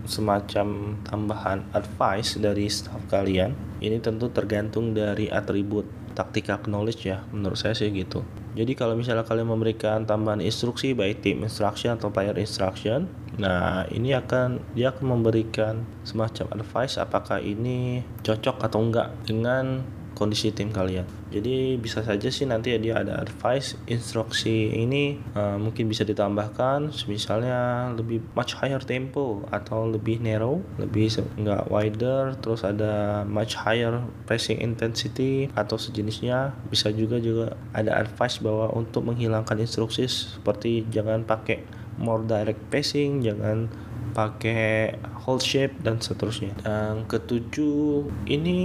semacam 0.09 0.97
tambahan 1.05 1.61
advice 1.77 2.41
dari 2.41 2.67
staff 2.73 3.05
kalian. 3.13 3.53
Ini 3.85 4.01
tentu 4.01 4.33
tergantung 4.33 4.97
dari 4.97 5.29
atribut 5.29 5.85
tactical 6.17 6.65
knowledge 6.65 7.05
ya, 7.05 7.21
menurut 7.29 7.61
saya 7.61 7.77
sih 7.77 7.93
gitu. 7.93 8.25
Jadi 8.55 8.79
kalau 8.79 8.95
misalnya 8.95 9.27
kalian 9.27 9.51
memberikan 9.51 10.07
tambahan 10.07 10.39
instruksi 10.39 10.95
baik 10.95 11.27
team 11.27 11.43
instruction 11.43 11.99
atau 11.99 12.15
player 12.15 12.39
instruction, 12.39 13.11
nah 13.35 13.83
ini 13.91 14.15
akan 14.15 14.63
dia 14.79 14.95
akan 14.95 15.19
memberikan 15.19 15.83
semacam 16.07 16.63
advice 16.63 17.03
apakah 17.03 17.43
ini 17.43 18.07
cocok 18.23 18.63
atau 18.63 18.79
enggak 18.79 19.11
dengan 19.27 19.83
kondisi 20.15 20.55
tim 20.55 20.71
kalian. 20.71 21.05
Jadi 21.35 21.77
bisa 21.77 22.01
saja 22.07 22.31
sih 22.31 22.47
nanti 22.47 22.73
dia 22.79 23.03
ada 23.03 23.19
advice 23.19 23.75
instruksi 23.91 24.71
ini 24.71 25.19
uh, 25.35 25.59
mungkin 25.59 25.91
bisa 25.91 26.07
ditambahkan 26.07 26.95
misalnya 27.11 27.91
lebih 27.93 28.23
much 28.39 28.55
higher 28.55 28.81
tempo 28.81 29.43
atau 29.51 29.91
lebih 29.91 30.23
narrow, 30.23 30.63
lebih 30.79 31.11
enggak 31.37 31.67
wider, 31.69 32.39
terus 32.39 32.63
ada 32.63 33.27
much 33.27 33.59
higher 33.59 34.01
pressing 34.25 34.63
intensity 34.63 35.51
atau 35.59 35.75
sejenisnya. 35.77 36.55
Bisa 36.71 36.95
juga 36.95 37.19
juga 37.19 37.59
ada 37.75 37.99
advice 37.99 38.39
bahwa 38.39 38.71
untuk 38.73 39.05
menghilangkan 39.11 39.59
instruksi 39.59 40.07
seperti 40.07 40.87
jangan 40.95 41.27
pakai 41.27 41.67
more 41.99 42.27
direct 42.27 42.59
passing, 42.71 43.23
jangan 43.23 43.71
pakai 44.15 44.97
hold 45.27 45.43
shape 45.43 45.77
dan 45.83 45.99
seterusnya. 45.99 46.55
Yang 46.63 47.11
ketujuh 47.11 48.09
ini 48.31 48.59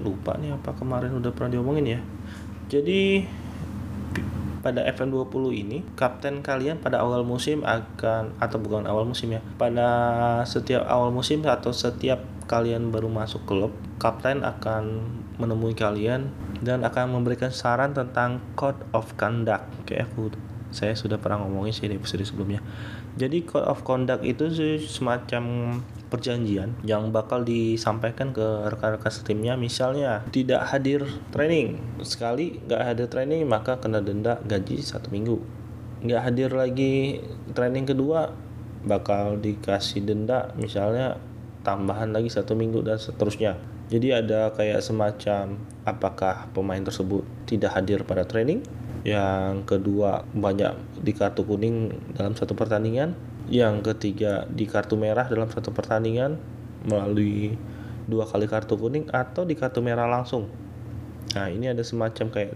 lupa 0.00 0.40
nih 0.40 0.56
apa 0.56 0.72
kemarin 0.74 1.14
udah 1.14 1.30
pernah 1.30 1.54
diomongin 1.54 1.86
ya. 1.86 2.00
Jadi 2.72 3.28
pada 4.58 4.82
FM20 4.90 5.44
ini 5.54 5.78
kapten 5.94 6.42
kalian 6.42 6.82
pada 6.82 7.00
awal 7.00 7.22
musim 7.22 7.62
akan 7.62 8.34
atau 8.42 8.58
bukan 8.58 8.84
awal 8.90 9.06
musim 9.06 9.30
ya 9.32 9.40
pada 9.56 9.88
setiap 10.44 10.84
awal 10.90 11.14
musim 11.14 11.46
atau 11.46 11.70
setiap 11.70 12.20
kalian 12.50 12.90
baru 12.90 13.06
masuk 13.06 13.46
klub 13.46 13.70
kapten 14.02 14.42
akan 14.42 15.06
menemui 15.38 15.78
kalian 15.78 16.34
dan 16.58 16.82
akan 16.82 17.14
memberikan 17.14 17.54
saran 17.54 17.94
tentang 17.94 18.42
code 18.58 18.82
of 18.90 19.14
conduct 19.14 19.64
kayak 19.86 20.10
aku 20.10 20.34
saya 20.68 20.92
sudah 20.92 21.16
pernah 21.16 21.40
ngomongin 21.40 21.72
sih 21.72 21.88
di 21.88 21.96
episode 21.96 22.26
sebelumnya 22.28 22.60
jadi 23.18 23.42
code 23.42 23.66
of 23.66 23.82
conduct 23.82 24.22
itu 24.22 24.46
semacam 24.86 25.74
perjanjian 26.06 26.78
yang 26.86 27.10
bakal 27.10 27.42
disampaikan 27.42 28.30
ke 28.30 28.70
rekan-rekan 28.70 29.10
timnya 29.26 29.58
misalnya 29.58 30.22
tidak 30.30 30.62
hadir 30.70 31.02
training. 31.34 31.82
Sekali 32.06 32.62
nggak 32.62 32.82
hadir 32.86 33.06
training 33.10 33.42
maka 33.44 33.82
kena 33.82 33.98
denda 33.98 34.38
gaji 34.46 34.78
satu 34.78 35.10
minggu. 35.10 35.42
Nggak 36.06 36.22
hadir 36.30 36.50
lagi 36.54 37.18
training 37.52 37.90
kedua 37.90 38.30
bakal 38.86 39.42
dikasih 39.42 40.06
denda 40.06 40.54
misalnya 40.54 41.18
tambahan 41.66 42.14
lagi 42.14 42.30
satu 42.30 42.54
minggu 42.54 42.86
dan 42.86 43.02
seterusnya. 43.02 43.58
Jadi 43.88 44.14
ada 44.14 44.52
kayak 44.54 44.84
semacam 44.84 45.58
apakah 45.82 46.52
pemain 46.54 46.84
tersebut 46.84 47.26
tidak 47.50 47.74
hadir 47.74 48.04
pada 48.04 48.22
training 48.22 48.62
yang 49.06 49.62
kedua 49.62 50.26
banyak 50.34 50.74
di 51.02 51.12
kartu 51.14 51.46
kuning 51.46 51.94
dalam 52.18 52.34
satu 52.34 52.58
pertandingan. 52.58 53.14
Yang 53.48 53.94
ketiga 53.94 54.44
di 54.50 54.68
kartu 54.68 55.00
merah 55.00 55.24
dalam 55.24 55.48
satu 55.48 55.72
pertandingan 55.72 56.36
melalui 56.84 57.56
dua 58.08 58.28
kali 58.28 58.44
kartu 58.44 58.76
kuning 58.76 59.08
atau 59.08 59.44
di 59.48 59.56
kartu 59.56 59.80
merah 59.80 60.08
langsung. 60.08 60.50
Nah 61.36 61.48
ini 61.48 61.70
ada 61.70 61.80
semacam 61.84 62.28
kayak 62.32 62.52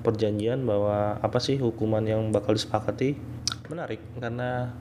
perjanjian 0.00 0.64
bahwa 0.64 1.20
apa 1.20 1.38
sih 1.38 1.60
hukuman 1.60 2.02
yang 2.06 2.32
bakal 2.32 2.56
disepakati 2.56 3.18
menarik 3.70 4.02
karena 4.18 4.74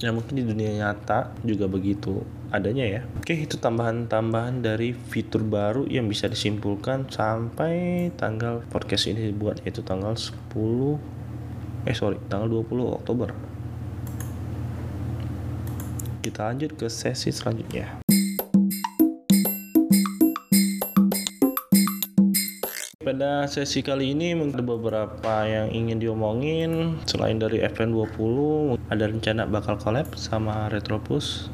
ya 0.00 0.08
mungkin 0.16 0.40
di 0.40 0.44
dunia 0.48 0.80
nyata 0.80 1.36
juga 1.44 1.68
begitu 1.68 2.24
adanya 2.48 2.88
ya. 2.88 3.00
Oke 3.20 3.36
itu 3.36 3.60
tambahan-tambahan 3.60 4.64
dari 4.64 4.96
fitur 4.96 5.44
baru 5.44 5.84
yang 5.84 6.08
bisa 6.08 6.26
disimpulkan 6.26 7.12
sampai 7.12 8.08
tanggal 8.16 8.64
podcast 8.72 9.12
ini 9.12 9.28
dibuat 9.28 9.60
yaitu 9.68 9.84
tanggal 9.84 10.16
10 10.16 10.56
eh 11.84 11.96
sorry 11.96 12.16
tanggal 12.32 12.48
20 12.64 12.96
Oktober. 13.04 13.28
Kita 16.24 16.48
lanjut 16.48 16.76
ke 16.80 16.88
sesi 16.88 17.28
selanjutnya 17.28 18.09
pada 23.10 23.42
sesi 23.50 23.82
kali 23.82 24.14
ini 24.14 24.38
ada 24.38 24.62
beberapa 24.62 25.42
yang 25.42 25.74
ingin 25.74 25.98
diomongin. 25.98 26.94
Selain 27.10 27.42
dari 27.42 27.58
FN20 27.58 28.14
ada 28.86 29.04
rencana 29.10 29.50
bakal 29.50 29.74
collab 29.82 30.14
sama 30.14 30.70
Retropus. 30.70 31.50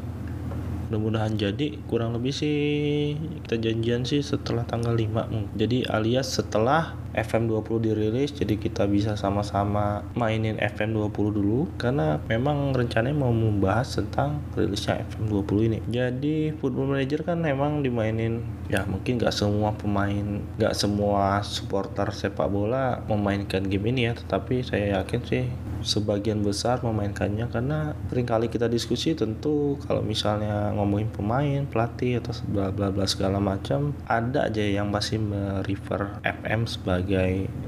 Mudah-mudahan 0.92 1.40
jadi 1.40 1.80
kurang 1.88 2.12
lebih 2.12 2.36
sih. 2.36 3.16
Kita 3.48 3.56
janjian 3.56 4.04
sih 4.04 4.20
setelah 4.20 4.68
tanggal 4.68 4.92
5 4.92 5.56
jadi 5.56 5.88
alias 5.96 6.36
setelah 6.36 6.92
FM20 7.16 7.90
dirilis 7.90 8.30
jadi 8.36 8.54
kita 8.60 8.84
bisa 8.86 9.16
sama-sama 9.16 10.04
mainin 10.12 10.60
FM20 10.60 11.26
dulu 11.32 11.66
karena 11.80 12.20
memang 12.28 12.76
rencananya 12.76 13.16
mau 13.16 13.32
membahas 13.32 13.96
tentang 13.96 14.44
rilisnya 14.52 15.02
FM20 15.08 15.58
ini. 15.66 15.78
Jadi 15.88 16.36
Football 16.60 16.92
Manager 16.92 17.24
kan 17.24 17.40
memang 17.40 17.80
dimainin 17.80 18.44
ya 18.66 18.82
mungkin 18.84 19.22
gak 19.22 19.34
semua 19.34 19.72
pemain 19.78 20.42
gak 20.58 20.74
semua 20.74 21.40
supporter 21.46 22.10
sepak 22.10 22.50
bola 22.50 23.00
memainkan 23.06 23.62
game 23.62 23.94
ini 23.94 24.10
ya 24.10 24.12
tetapi 24.18 24.66
saya 24.66 25.00
yakin 25.00 25.20
sih 25.22 25.44
sebagian 25.86 26.42
besar 26.42 26.82
memainkannya 26.82 27.46
karena 27.46 27.94
sering 28.10 28.26
kali 28.26 28.50
kita 28.50 28.66
diskusi 28.66 29.14
tentu 29.14 29.78
kalau 29.86 30.02
misalnya 30.02 30.74
ngomongin 30.74 31.06
pemain 31.14 31.62
pelatih 31.70 32.18
atau 32.18 32.34
bla 32.50 32.74
bla 32.74 32.90
bla 32.90 33.06
segala 33.06 33.38
macam 33.38 33.94
ada 34.10 34.50
aja 34.50 34.66
yang 34.66 34.90
masih 34.90 35.22
merefer 35.22 36.18
FM 36.26 36.66
sebagai 36.66 37.05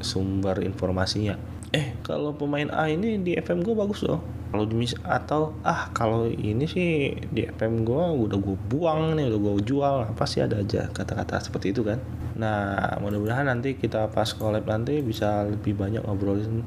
sumber 0.02 0.60
informasinya. 0.60 1.38
Eh 1.70 1.96
kalau 2.00 2.32
pemain 2.32 2.68
A 2.72 2.88
ini 2.88 3.20
di 3.20 3.36
FM 3.36 3.60
gue 3.60 3.76
bagus 3.76 4.00
loh. 4.04 4.20
Kalau 4.48 4.64
di 4.64 4.80
atau 5.04 5.52
ah 5.60 5.92
kalau 5.92 6.24
ini 6.24 6.64
sih 6.64 7.12
di 7.28 7.44
FM 7.44 7.84
gue 7.84 8.04
udah 8.24 8.38
gue 8.40 8.56
buang 8.72 9.12
nih 9.14 9.28
udah 9.28 9.40
gue 9.40 9.52
jual. 9.64 9.96
Apa 10.08 10.24
sih 10.24 10.40
ada 10.40 10.64
aja 10.64 10.88
kata-kata 10.88 11.36
seperti 11.44 11.76
itu 11.76 11.84
kan? 11.84 12.00
Nah 12.40 12.96
mudah-mudahan 13.04 13.44
nanti 13.44 13.76
kita 13.76 14.08
pas 14.08 14.32
collab 14.32 14.64
nanti 14.64 15.04
bisa 15.04 15.44
lebih 15.44 15.76
banyak 15.76 16.00
ngobrolin 16.00 16.64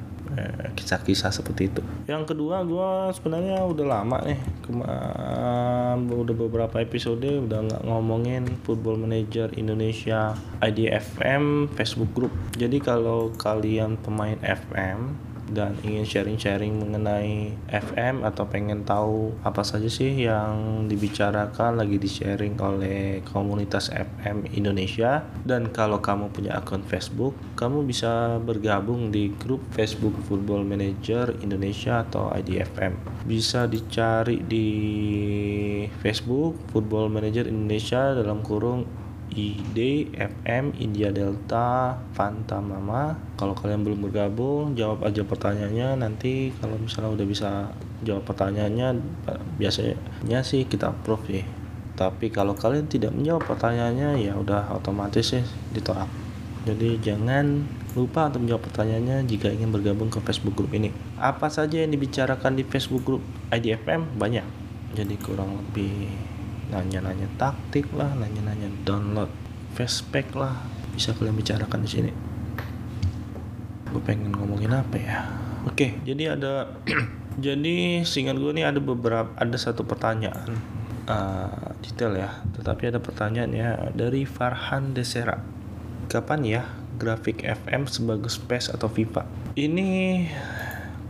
kisah-kisah 0.78 1.32
seperti 1.34 1.68
itu. 1.68 1.82
Yang 2.08 2.36
kedua 2.36 2.64
gue 2.64 2.90
sebenarnya 3.16 3.64
udah 3.68 3.86
lama 3.88 4.18
nih, 4.24 4.40
Kema 4.64 4.96
udah 5.98 6.36
beberapa 6.36 6.80
episode 6.80 7.24
udah 7.24 7.60
nggak 7.68 7.84
ngomongin 7.88 8.48
Football 8.64 9.02
Manager 9.04 9.52
Indonesia 9.56 10.36
IDFM 10.64 11.72
Facebook 11.76 12.12
Group. 12.16 12.34
Jadi 12.56 12.80
kalau 12.80 13.34
kalian 13.36 14.00
pemain 14.00 14.40
FM 14.44 15.31
dan 15.52 15.76
ingin 15.84 16.08
sharing-sharing 16.08 16.76
mengenai 16.80 17.56
FM 17.68 18.24
atau 18.24 18.48
pengen 18.48 18.88
tahu 18.88 19.36
apa 19.44 19.62
saja 19.62 19.92
sih 19.92 20.26
yang 20.26 20.88
dibicarakan 20.88 21.78
lagi 21.78 22.00
di-sharing 22.00 22.56
oleh 22.58 23.22
komunitas 23.28 23.92
FM 23.92 24.48
Indonesia. 24.56 25.28
Dan 25.44 25.70
kalau 25.70 26.00
kamu 26.00 26.32
punya 26.32 26.58
akun 26.58 26.84
Facebook 26.88 27.36
kamu 27.60 27.86
bisa 27.86 28.40
bergabung 28.42 29.12
di 29.14 29.30
grup 29.36 29.62
Facebook 29.76 30.16
Football 30.26 30.64
Manager 30.66 31.36
Indonesia 31.44 32.02
atau 32.02 32.32
IDFM 32.32 32.98
bisa 33.28 33.70
dicari 33.70 34.42
di 34.42 34.68
Facebook 36.02 36.58
Football 36.74 37.14
Manager 37.14 37.46
Indonesia 37.46 38.18
dalam 38.18 38.42
kurung 38.42 38.88
ID 39.32 40.12
FM 40.16 40.76
India 40.78 41.10
Delta 41.10 41.98
Fanta 42.12 42.60
Mama. 42.60 43.16
Kalau 43.40 43.56
kalian 43.56 43.88
belum 43.88 44.12
bergabung 44.12 44.76
jawab 44.76 45.08
aja 45.08 45.24
pertanyaannya. 45.24 45.98
Nanti 46.04 46.52
kalau 46.60 46.76
misalnya 46.76 47.16
udah 47.16 47.28
bisa 47.28 47.50
jawab 48.04 48.28
pertanyaannya 48.28 49.00
biasanya 49.58 50.42
sih 50.44 50.66
kita 50.66 50.92
approve 50.92 51.28
ya 51.32 51.46
tapi 52.02 52.34
kalau 52.34 52.58
kalian 52.58 52.90
tidak 52.90 53.14
menjawab 53.14 53.46
pertanyaannya 53.46 54.26
ya 54.26 54.34
udah 54.34 54.74
otomatis 54.74 55.38
sih 55.38 55.46
ditolak. 55.70 56.10
Jadi 56.66 56.98
jangan 56.98 57.62
lupa 57.94 58.26
untuk 58.26 58.42
menjawab 58.42 58.64
pertanyaannya 58.66 59.18
jika 59.30 59.54
ingin 59.54 59.70
bergabung 59.70 60.10
ke 60.10 60.18
Facebook 60.26 60.58
group 60.58 60.74
ini. 60.74 60.90
Apa 61.22 61.54
saja 61.54 61.78
yang 61.78 61.94
dibicarakan 61.94 62.58
di 62.58 62.66
Facebook 62.66 63.06
group 63.06 63.22
IDFM 63.54 64.18
banyak. 64.18 64.46
Jadi 64.98 65.14
kurang 65.22 65.62
lebih 65.62 66.10
nanya-nanya 66.72 67.28
taktik 67.36 67.92
lah, 67.92 68.16
nanya-nanya 68.16 68.72
download 68.88 69.30
fastpack 69.76 70.32
lah, 70.34 70.56
bisa 70.96 71.12
kalian 71.16 71.36
bicarakan 71.36 71.84
di 71.84 71.90
sini. 71.92 72.12
Gue 73.92 74.02
pengen 74.02 74.32
ngomongin 74.32 74.72
apa 74.72 74.96
ya? 74.96 75.28
Oke, 75.68 76.00
jadi 76.08 76.40
ada 76.40 76.80
jadi 77.46 78.02
singkat 78.08 78.40
gue 78.40 78.52
nih 78.56 78.66
ada 78.66 78.80
beberapa 78.80 79.30
ada 79.36 79.58
satu 79.60 79.84
pertanyaan 79.84 80.56
uh, 81.06 81.76
detail 81.84 82.16
ya, 82.16 82.40
tetapi 82.56 82.96
ada 82.96 83.00
pertanyaan 83.04 83.52
ya 83.52 83.70
dari 83.92 84.24
Farhan 84.24 84.96
Desera. 84.96 85.44
Kapan 86.08 86.42
ya 86.44 86.64
grafik 87.02 87.44
FM 87.44 87.88
sebagus 87.88 88.38
PES 88.38 88.76
atau 88.76 88.86
FIFA? 88.86 89.26
Ini 89.58 89.90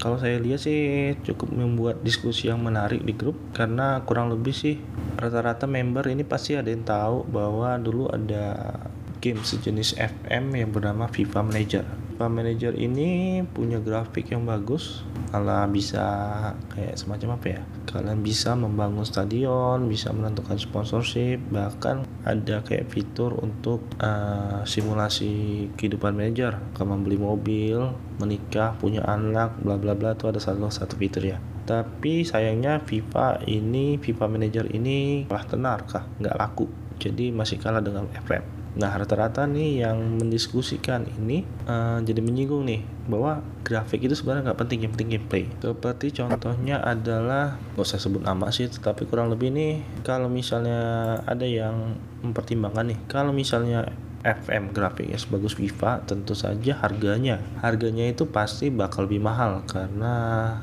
kalau 0.01 0.17
saya 0.17 0.41
lihat 0.41 0.65
sih 0.65 1.13
cukup 1.21 1.53
membuat 1.53 2.01
diskusi 2.01 2.49
yang 2.49 2.65
menarik 2.65 3.05
di 3.05 3.13
grup 3.13 3.37
karena 3.53 4.01
kurang 4.01 4.33
lebih 4.33 4.49
sih 4.49 4.81
rata-rata 5.13 5.69
member 5.69 6.09
ini 6.09 6.25
pasti 6.25 6.57
ada 6.57 6.73
yang 6.73 6.81
tahu 6.81 7.29
bahwa 7.29 7.77
dulu 7.77 8.09
ada 8.09 8.81
game 9.21 9.45
sejenis 9.45 10.01
FM 10.01 10.57
yang 10.57 10.73
bernama 10.73 11.05
FIFA 11.05 11.45
Manager. 11.45 12.00
FIFA 12.21 12.37
Manager 12.37 12.73
ini 12.77 13.41
punya 13.49 13.81
grafik 13.81 14.29
yang 14.29 14.45
bagus, 14.45 15.01
ala 15.33 15.65
bisa 15.65 16.05
kayak 16.69 16.93
semacam 16.93 17.41
apa 17.41 17.57
ya? 17.57 17.61
Kalian 17.89 18.21
bisa 18.21 18.53
membangun 18.53 19.01
stadion, 19.01 19.89
bisa 19.89 20.13
menentukan 20.13 20.53
sponsorship, 20.61 21.41
bahkan 21.49 22.05
ada 22.21 22.61
kayak 22.61 22.93
fitur 22.93 23.33
untuk 23.41 23.81
uh, 23.97 24.61
simulasi 24.69 25.65
kehidupan 25.81 26.13
manager, 26.13 26.61
kamu 26.77 27.01
membeli 27.01 27.17
mobil, 27.17 27.89
menikah, 28.21 28.77
punya 28.77 29.01
anak, 29.01 29.57
bla 29.57 29.81
bla 29.81 29.97
bla 29.97 30.13
itu 30.13 30.29
ada 30.29 30.37
satu 30.37 30.69
satu 30.69 31.01
fitur 31.01 31.25
ya. 31.25 31.41
Tapi 31.65 32.21
sayangnya 32.21 32.85
FIFA 32.85 33.49
ini 33.49 33.97
FIFA 33.97 34.29
Manager 34.29 34.69
ini 34.69 35.25
telah 35.25 35.45
tenar 35.49 35.89
kah? 35.89 36.05
Nggak 36.21 36.37
laku. 36.37 36.69
Jadi 37.01 37.33
masih 37.33 37.57
kalah 37.57 37.81
dengan 37.81 38.05
FM 38.13 38.60
Nah 38.71 38.95
rata-rata 38.95 39.43
nih 39.43 39.83
yang 39.83 39.99
mendiskusikan 40.15 41.03
ini 41.19 41.43
uh, 41.67 41.99
jadi 41.99 42.23
menyinggung 42.23 42.63
nih 42.63 42.81
bahwa 43.11 43.43
grafik 43.67 44.07
itu 44.07 44.15
sebenarnya 44.15 44.51
nggak 44.51 44.59
penting 44.63 44.79
yang 44.87 44.91
penting 44.95 45.09
gameplay. 45.17 45.43
Seperti 45.59 46.07
contohnya 46.15 46.79
adalah 46.79 47.59
nggak 47.75 47.83
usah 47.83 47.99
sebut 47.99 48.23
nama 48.23 48.47
sih, 48.53 48.71
tetapi 48.71 49.07
kurang 49.11 49.27
lebih 49.27 49.51
nih 49.51 49.83
kalau 50.07 50.31
misalnya 50.31 51.19
ada 51.27 51.43
yang 51.43 51.99
mempertimbangkan 52.23 52.95
nih 52.95 52.99
kalau 53.11 53.35
misalnya 53.35 53.91
FM 54.21 54.69
grafiknya 54.69 55.17
sebagus 55.17 55.57
FIFA 55.57 56.05
tentu 56.05 56.37
saja 56.37 56.77
harganya 56.77 57.41
harganya 57.59 58.05
itu 58.09 58.29
pasti 58.29 58.69
bakal 58.69 59.09
lebih 59.09 59.21
mahal 59.21 59.65
karena 59.65 60.13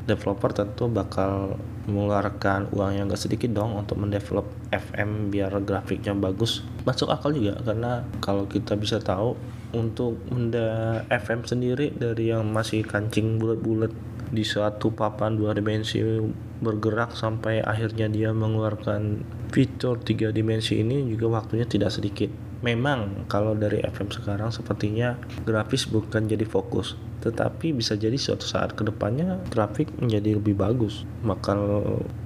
developer 0.07 0.55
tentu 0.55 0.87
bakal 0.87 1.59
mengeluarkan 1.89 2.71
uang 2.71 2.93
yang 2.95 3.09
gak 3.09 3.19
sedikit 3.19 3.51
dong 3.51 3.75
untuk 3.75 3.99
mendevelop 3.99 4.47
FM 4.71 5.33
biar 5.33 5.51
grafiknya 5.65 6.13
bagus 6.15 6.63
masuk 6.85 7.11
akal 7.11 7.35
juga 7.35 7.59
karena 7.65 8.05
kalau 8.23 8.45
kita 8.47 8.77
bisa 8.77 9.01
tahu 9.03 9.35
untuk 9.73 10.17
menda 10.33 11.03
FM 11.13 11.45
sendiri 11.45 11.93
dari 11.93 12.33
yang 12.33 12.49
masih 12.49 12.85
kancing 12.85 13.37
bulat-bulat 13.37 13.93
di 14.29 14.45
suatu 14.45 14.93
papan 14.93 15.37
dua 15.37 15.57
dimensi 15.57 16.01
bergerak 16.61 17.17
sampai 17.17 17.65
akhirnya 17.65 18.13
dia 18.13 18.31
mengeluarkan 18.37 19.25
fitur 19.49 19.97
tiga 20.05 20.29
dimensi 20.29 20.85
ini 20.85 21.09
juga 21.09 21.41
waktunya 21.41 21.65
tidak 21.65 21.95
sedikit. 21.95 22.48
Memang 22.59 23.31
kalau 23.31 23.55
dari 23.55 23.79
FM 23.79 24.11
sekarang 24.11 24.51
sepertinya 24.51 25.15
grafis 25.47 25.87
bukan 25.87 26.27
jadi 26.27 26.43
fokus, 26.43 26.99
tetapi 27.23 27.71
bisa 27.71 27.95
jadi 27.95 28.19
suatu 28.19 28.43
saat 28.43 28.75
ke 28.75 28.83
depannya 28.83 29.39
grafik 29.47 29.95
menjadi 30.03 30.35
lebih 30.35 30.59
bagus. 30.59 31.07
Maka 31.23 31.55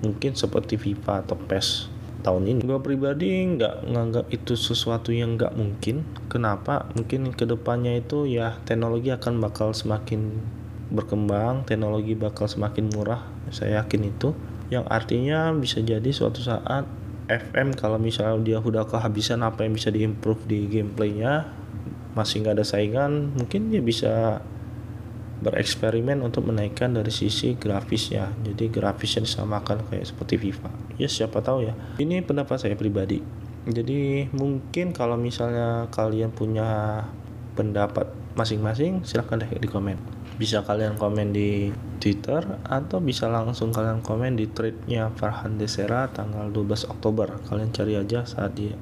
mungkin 0.01 0.33
seperti 0.33 0.81
FIFA 0.81 1.29
atau 1.29 1.37
PES 1.37 1.92
tahun 2.25 2.49
ini. 2.49 2.61
Gue 2.64 2.81
pribadi 2.81 3.45
nggak 3.45 3.92
nganggap 3.92 4.27
itu 4.33 4.57
sesuatu 4.57 5.12
yang 5.12 5.37
nggak 5.37 5.53
mungkin. 5.53 6.07
Kenapa? 6.33 6.88
Mungkin 6.97 7.35
ke 7.37 7.45
depannya 7.45 7.99
itu 8.01 8.25
ya 8.25 8.57
teknologi 8.64 9.12
akan 9.12 9.42
bakal 9.42 9.77
semakin 9.77 10.40
berkembang, 10.88 11.68
teknologi 11.68 12.16
bakal 12.16 12.49
semakin 12.49 12.88
murah. 12.88 13.21
Saya 13.53 13.85
yakin 13.85 14.09
itu. 14.09 14.33
Yang 14.73 14.88
artinya 14.88 15.53
bisa 15.53 15.85
jadi 15.85 16.09
suatu 16.09 16.40
saat 16.40 16.88
FM 17.30 17.74
kalau 17.78 17.98
misalnya 18.00 18.38
dia 18.42 18.58
udah 18.58 18.87
kehabisan 18.87 19.46
apa 19.46 19.62
yang 19.66 19.74
bisa 19.76 19.90
diimprove 19.94 20.42
di 20.46 20.66
gameplaynya 20.66 21.46
masih 22.12 22.44
nggak 22.44 22.61
ada 22.61 22.66
saingan 22.66 23.32
mungkin 23.37 23.72
dia 23.72 23.80
bisa 23.80 24.44
bereksperimen 25.42 26.22
untuk 26.22 26.46
menaikkan 26.46 26.94
dari 26.94 27.11
sisi 27.11 27.58
grafisnya. 27.58 28.30
Jadi 28.46 28.70
grafisnya 28.70 29.26
disamakan 29.26 29.82
kayak 29.90 30.06
seperti 30.06 30.38
FIFA. 30.38 30.70
Ya 31.02 31.11
siapa 31.11 31.42
tahu 31.42 31.66
ya. 31.66 31.74
Ini 31.98 32.22
pendapat 32.22 32.62
saya 32.62 32.78
pribadi. 32.78 33.18
Jadi 33.66 34.30
mungkin 34.30 34.94
kalau 34.94 35.18
misalnya 35.18 35.90
kalian 35.90 36.30
punya 36.30 37.02
pendapat 37.58 38.06
masing-masing 38.32 39.04
silahkan 39.04 39.44
deh 39.44 39.50
di 39.61 39.68
komen 39.68 40.12
bisa 40.40 40.64
kalian 40.64 40.97
komen 40.97 41.35
di 41.35 41.73
Twitter 42.01 42.45
atau 42.64 42.99
bisa 42.99 43.29
langsung 43.29 43.71
kalian 43.71 44.01
komen 44.01 44.37
di 44.37 44.49
threadnya 44.49 45.12
Farhan 45.14 45.57
Desera 45.61 46.09
tanggal 46.09 46.49
12 46.51 46.88
Oktober. 46.88 47.40
Kalian 47.49 47.71
cari 47.71 47.95
aja 47.99 48.25
saat 48.25 48.57
dia 48.57 48.75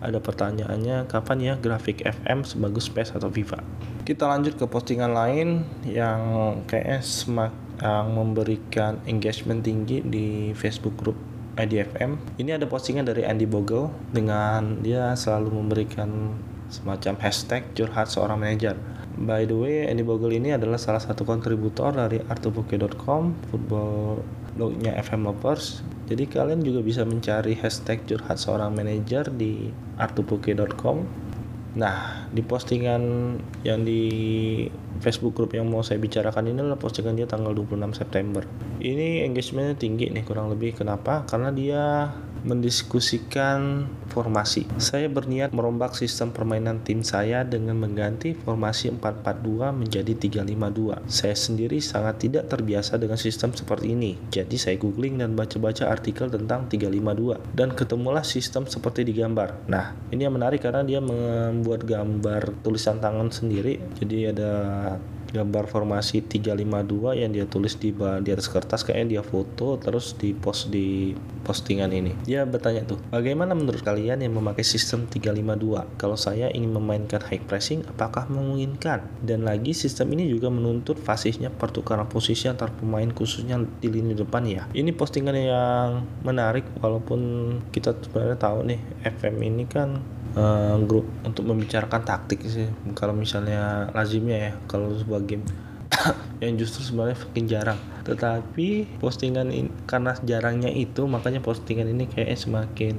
ada 0.00 0.20
pertanyaannya 0.20 1.08
kapan 1.08 1.38
ya 1.40 1.54
grafik 1.56 2.04
FM 2.04 2.44
sebagus 2.44 2.92
PES 2.92 3.16
atau 3.16 3.32
FIFA 3.32 3.60
kita 4.06 4.28
lanjut 4.28 4.54
ke 4.54 4.64
postingan 4.68 5.10
lain 5.10 5.66
yang 5.82 6.22
kayaknya 6.70 7.00
semak 7.02 7.52
yang 7.82 8.14
memberikan 8.14 9.02
engagement 9.04 9.60
tinggi 9.60 10.00
di 10.00 10.52
Facebook 10.54 10.96
group 10.96 11.18
IDFM 11.58 12.38
ini 12.38 12.54
ada 12.54 12.68
postingan 12.68 13.08
dari 13.08 13.24
Andy 13.24 13.48
Bogle 13.48 13.90
dengan 14.12 14.80
dia 14.84 15.16
selalu 15.16 15.58
memberikan 15.58 16.38
semacam 16.70 17.18
hashtag 17.18 17.66
curhat 17.74 18.06
seorang 18.06 18.38
manajer 18.38 18.78
By 19.16 19.48
the 19.48 19.56
way, 19.56 19.88
Andy 19.88 20.04
Bogle 20.04 20.36
ini 20.36 20.52
adalah 20.52 20.76
salah 20.76 21.00
satu 21.00 21.24
kontributor 21.24 21.88
dari 21.88 22.20
artubuke.com, 22.20 23.48
football 23.48 24.20
blognya 24.56 24.92
FM 25.00 25.24
Lovers. 25.24 25.80
Jadi 26.04 26.28
kalian 26.28 26.60
juga 26.60 26.84
bisa 26.84 27.00
mencari 27.08 27.56
hashtag 27.56 28.04
curhat 28.04 28.36
seorang 28.36 28.76
manajer 28.76 29.32
di 29.32 29.72
artubuke.com. 29.96 31.24
Nah, 31.76 32.28
di 32.32 32.40
postingan 32.40 33.36
yang 33.64 33.84
di 33.84 34.04
Facebook 35.00 35.36
group 35.36 35.52
yang 35.52 35.68
mau 35.68 35.84
saya 35.84 36.00
bicarakan 36.00 36.48
ini 36.52 36.64
adalah 36.64 36.80
postingan 36.80 37.16
dia 37.16 37.28
tanggal 37.28 37.52
26 37.52 37.96
September. 37.96 38.44
Ini 38.80 39.28
engagementnya 39.28 39.76
tinggi 39.76 40.08
nih 40.08 40.24
kurang 40.24 40.48
lebih. 40.48 40.72
Kenapa? 40.76 41.28
Karena 41.28 41.52
dia 41.52 42.12
mendiskusikan 42.46 43.90
formasi. 44.08 44.64
Saya 44.78 45.10
berniat 45.10 45.50
merombak 45.50 45.98
sistem 45.98 46.30
permainan 46.30 46.80
tim 46.86 47.02
saya 47.02 47.42
dengan 47.42 47.74
mengganti 47.76 48.32
formasi 48.32 48.94
442 48.94 49.74
menjadi 49.74 50.12
352. 50.14 51.10
Saya 51.10 51.34
sendiri 51.34 51.82
sangat 51.82 52.22
tidak 52.22 52.46
terbiasa 52.46 52.96
dengan 52.96 53.18
sistem 53.18 53.50
seperti 53.52 53.92
ini. 53.92 54.14
Jadi 54.30 54.56
saya 54.56 54.78
googling 54.78 55.18
dan 55.18 55.34
baca-baca 55.34 55.90
artikel 55.90 56.30
tentang 56.30 56.70
352 56.70 57.42
dan 57.52 57.74
ketemulah 57.74 58.22
sistem 58.22 58.64
seperti 58.70 59.02
di 59.02 59.12
gambar. 59.12 59.66
Nah, 59.66 59.92
ini 60.14 60.22
yang 60.22 60.38
menarik 60.38 60.62
karena 60.62 60.86
dia 60.86 61.02
membuat 61.02 61.82
gambar 61.82 62.62
tulisan 62.62 63.02
tangan 63.02 63.28
sendiri. 63.34 63.82
Jadi 63.98 64.30
ada 64.30 64.52
gambar 65.32 65.66
formasi 65.66 66.22
352 66.22 67.22
yang 67.22 67.30
dia 67.32 67.46
tulis 67.48 67.78
di 67.78 67.90
di 67.96 68.30
atas 68.30 68.46
kertas 68.46 68.86
kayaknya 68.86 69.18
dia 69.18 69.22
foto 69.22 69.78
terus 69.80 70.14
di 70.14 70.36
post 70.36 70.70
di 70.70 71.16
postingan 71.46 71.94
ini. 71.94 72.12
Dia 72.26 72.42
bertanya 72.42 72.82
tuh 72.82 72.98
bagaimana 73.10 73.54
menurut 73.54 73.82
kalian 73.82 74.22
yang 74.22 74.34
memakai 74.34 74.66
sistem 74.66 75.06
352 75.06 75.98
kalau 75.98 76.18
saya 76.18 76.50
ingin 76.50 76.74
memainkan 76.74 77.22
high 77.22 77.42
pressing 77.42 77.86
apakah 77.86 78.26
memungkinkan 78.26 79.06
dan 79.22 79.46
lagi 79.46 79.70
sistem 79.70 80.10
ini 80.18 80.26
juga 80.26 80.50
menuntut 80.50 80.98
fasihnya 80.98 81.54
pertukaran 81.54 82.10
posisi 82.10 82.50
antar 82.50 82.74
pemain 82.74 83.06
khususnya 83.14 83.62
di 83.78 83.88
lini 83.88 84.18
depan 84.18 84.42
ya. 84.46 84.66
Ini 84.74 84.90
postingan 84.94 85.36
yang 85.38 85.88
menarik 86.26 86.66
walaupun 86.82 87.20
kita 87.70 87.94
sebenarnya 87.94 88.38
tahu 88.38 88.58
nih 88.66 88.80
FM 89.06 89.36
ini 89.46 89.64
kan 89.70 90.02
uh, 90.36 90.76
grup 90.84 91.08
untuk 91.24 91.48
membicarakan 91.48 92.04
taktik 92.04 92.44
sih. 92.46 92.68
Kalau 92.92 93.16
misalnya 93.16 93.90
lazimnya 93.96 94.38
ya 94.38 94.52
kalau 94.68 94.92
sebuah 94.94 95.24
game. 95.24 95.42
Yang 96.44 96.68
justru 96.68 96.92
sebenarnya 96.92 97.16
makin 97.16 97.46
jarang. 97.48 97.80
Tetapi 98.04 99.00
postingan 99.00 99.48
ini 99.50 99.72
karena 99.88 100.14
jarangnya 100.22 100.70
itu 100.70 101.08
makanya 101.08 101.40
postingan 101.40 101.88
ini 101.90 102.06
kayaknya 102.06 102.38
semakin 102.38 102.94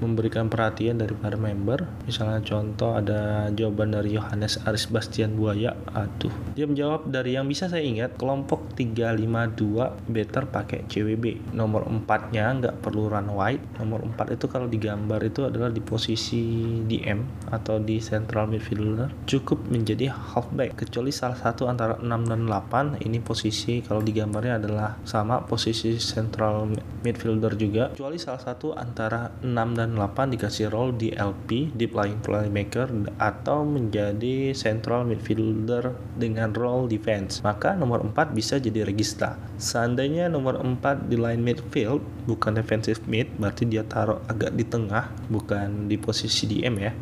memberikan 0.00 0.48
perhatian 0.48 0.98
dari 0.98 1.12
para 1.12 1.36
member. 1.36 1.84
Misalnya 2.08 2.40
contoh 2.42 2.96
ada 2.96 3.52
jawaban 3.52 3.92
dari 3.92 4.16
Yohanes 4.16 4.58
Aris 4.64 4.88
Bastian 4.88 5.36
Buaya. 5.36 5.76
Aduh. 5.92 6.32
Dia 6.56 6.64
menjawab 6.64 7.12
dari 7.12 7.36
yang 7.36 7.46
bisa 7.46 7.68
saya 7.68 7.84
ingat 7.84 8.16
kelompok 8.16 8.74
352 8.74 10.10
better 10.10 10.48
pakai 10.48 10.88
CWB 10.88 11.52
nomor 11.54 11.84
4 11.86 12.34
nya 12.34 12.50
nggak 12.56 12.80
perlu 12.80 13.12
run 13.12 13.28
wide. 13.30 13.62
Nomor 13.78 14.02
4 14.16 14.36
itu 14.40 14.46
kalau 14.48 14.66
digambar 14.66 15.20
itu 15.22 15.44
adalah 15.44 15.68
di 15.68 15.84
posisi 15.84 16.40
DM 16.88 17.52
atau 17.52 17.76
di 17.78 18.00
central 18.00 18.48
midfielder. 18.48 19.12
Cukup 19.28 19.68
menjadi 19.68 20.10
halfback. 20.10 20.80
Kecuali 20.80 21.12
salah 21.12 21.36
satu 21.36 21.68
antara 21.68 22.00
6 22.00 22.08
dan 22.08 22.48
8 22.48 23.04
ini 23.04 23.20
posisi 23.20 23.84
kalau 23.84 24.00
digambarnya 24.00 24.56
adalah 24.56 24.96
sama 25.04 25.44
posisi 25.44 26.00
central 26.00 26.72
midfielder 27.04 27.52
juga. 27.54 27.92
Kecuali 27.92 28.16
salah 28.16 28.40
satu 28.40 28.72
antara 28.72 29.28
6 29.44 29.76
dan 29.76 29.89
8 29.96 30.34
dikasih 30.34 30.70
role 30.70 30.94
di 30.94 31.10
LP, 31.14 31.74
Lying 31.74 32.22
Playmaker 32.22 32.88
atau 33.18 33.66
menjadi 33.66 34.54
central 34.56 35.06
midfielder 35.06 35.94
dengan 36.16 36.54
role 36.54 36.86
defense. 36.86 37.42
Maka 37.42 37.74
nomor 37.74 38.02
4 38.04 38.36
bisa 38.36 38.56
jadi 38.56 38.86
regista. 38.86 39.36
Seandainya 39.60 40.30
nomor 40.30 40.58
4 40.60 41.10
di 41.10 41.16
line 41.18 41.42
midfield 41.42 42.00
bukan 42.24 42.56
defensive 42.56 43.02
mid, 43.10 43.28
berarti 43.36 43.66
dia 43.66 43.82
taruh 43.84 44.22
agak 44.30 44.54
di 44.54 44.64
tengah, 44.64 45.10
bukan 45.28 45.90
di 45.90 45.98
posisi 46.00 46.46
DM 46.46 46.76
ya. 46.78 46.92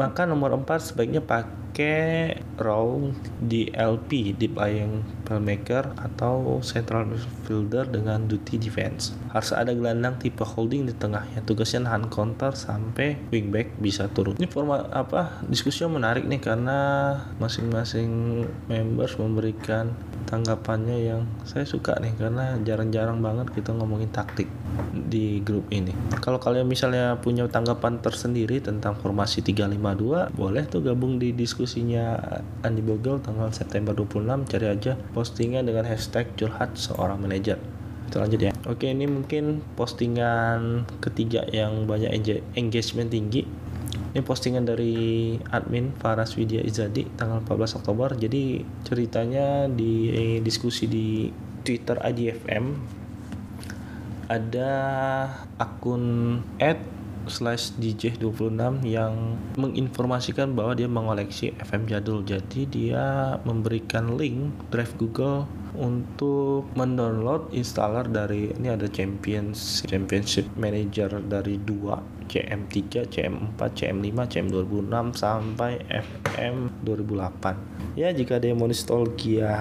Maka 0.00 0.24
nomor 0.24 0.54
4 0.56 0.92
sebaiknya 0.92 1.20
pakai 1.20 1.62
pakai 1.72 2.36
row 2.60 3.08
di 3.40 3.64
LP 3.72 4.36
deep 4.36 4.60
lying 4.60 5.00
playmaker 5.24 5.96
atau 5.96 6.60
central 6.60 7.08
midfielder 7.08 7.88
dengan 7.88 8.28
duty 8.28 8.60
defense. 8.60 9.16
Harus 9.32 9.56
ada 9.56 9.72
gelandang 9.72 10.20
tipe 10.20 10.44
holding 10.44 10.84
di 10.84 10.92
tengahnya. 10.92 11.40
Tugasnya 11.48 11.88
nahan 11.88 12.12
counter 12.12 12.52
sampai 12.52 13.16
wingback 13.32 13.72
bisa 13.80 14.12
turun. 14.12 14.36
Ini 14.36 14.52
format 14.52 14.92
apa? 14.92 15.40
Diskusinya 15.48 15.96
menarik 15.96 16.28
nih 16.28 16.44
karena 16.44 16.78
masing-masing 17.40 18.44
members 18.68 19.16
memberikan 19.16 19.96
tanggapannya 20.32 20.96
yang 21.04 21.28
saya 21.44 21.68
suka 21.68 22.00
nih 22.00 22.16
karena 22.16 22.56
jarang-jarang 22.64 23.20
banget 23.20 23.52
kita 23.52 23.76
ngomongin 23.76 24.08
taktik 24.08 24.48
di 24.96 25.44
grup 25.44 25.68
ini. 25.68 25.92
Kalau 26.24 26.40
kalian 26.40 26.64
misalnya 26.64 27.20
punya 27.20 27.44
tanggapan 27.52 28.00
tersendiri 28.00 28.64
tentang 28.64 28.96
formasi 28.96 29.44
352, 29.44 30.32
boleh 30.32 30.64
tuh 30.64 30.80
gabung 30.80 31.20
di 31.20 31.36
diskusinya 31.36 32.16
Andi 32.64 32.80
Bogel 32.80 33.20
tanggal 33.20 33.52
September 33.52 33.92
26 33.92 34.48
cari 34.48 34.66
aja 34.72 34.96
postingan 35.12 35.68
dengan 35.68 35.84
hashtag 35.84 36.32
curhat 36.40 36.80
seorang 36.80 37.20
manajer. 37.20 37.60
Kita 38.08 38.16
lanjut 38.24 38.40
ya. 38.40 38.52
Oke, 38.64 38.88
ini 38.88 39.04
mungkin 39.04 39.60
postingan 39.76 40.88
ketiga 41.04 41.44
yang 41.52 41.84
banyak 41.84 42.08
engagement 42.56 43.12
tinggi 43.12 43.44
ini 44.12 44.20
postingan 44.20 44.68
dari 44.68 45.34
admin 45.48 45.96
Faras 45.96 46.36
Widya 46.36 46.60
Izadi 46.60 47.08
tanggal 47.16 47.40
14 47.48 47.80
Oktober. 47.80 48.12
Jadi 48.12 48.60
ceritanya 48.84 49.64
di 49.72 50.12
eh, 50.12 50.38
diskusi 50.44 50.84
di 50.84 51.32
Twitter 51.64 51.96
IDFM 51.96 52.64
ada 54.28 54.72
akun 55.56 56.04
ad 56.60 56.80
slash 57.30 57.72
DJ26 57.78 58.82
yang 58.84 59.38
menginformasikan 59.54 60.52
bahwa 60.58 60.74
dia 60.74 60.90
mengoleksi 60.90 61.54
FM 61.56 61.88
jadul. 61.88 62.20
Jadi 62.26 62.68
dia 62.68 63.36
memberikan 63.48 64.18
link 64.18 64.52
drive 64.68 64.92
Google 64.98 65.46
untuk 65.72 66.68
mendownload 66.76 67.48
installer 67.56 68.04
dari 68.04 68.52
ini 68.52 68.68
ada 68.68 68.84
Champions 68.92 69.80
Championship 69.88 70.44
Manager 70.60 71.20
dari 71.24 71.56
2 71.56 72.28
CM3, 72.32 73.08
CM4, 73.12 73.60
CM5, 73.60 74.08
CM2006 74.16 75.06
sampai 75.20 75.84
FM 75.88 76.84
2008. 76.84 77.96
Ya 78.00 78.08
jika 78.12 78.40
ada 78.40 78.48
yang 78.48 78.60
mau 78.60 78.68
nostalgia 78.68 79.52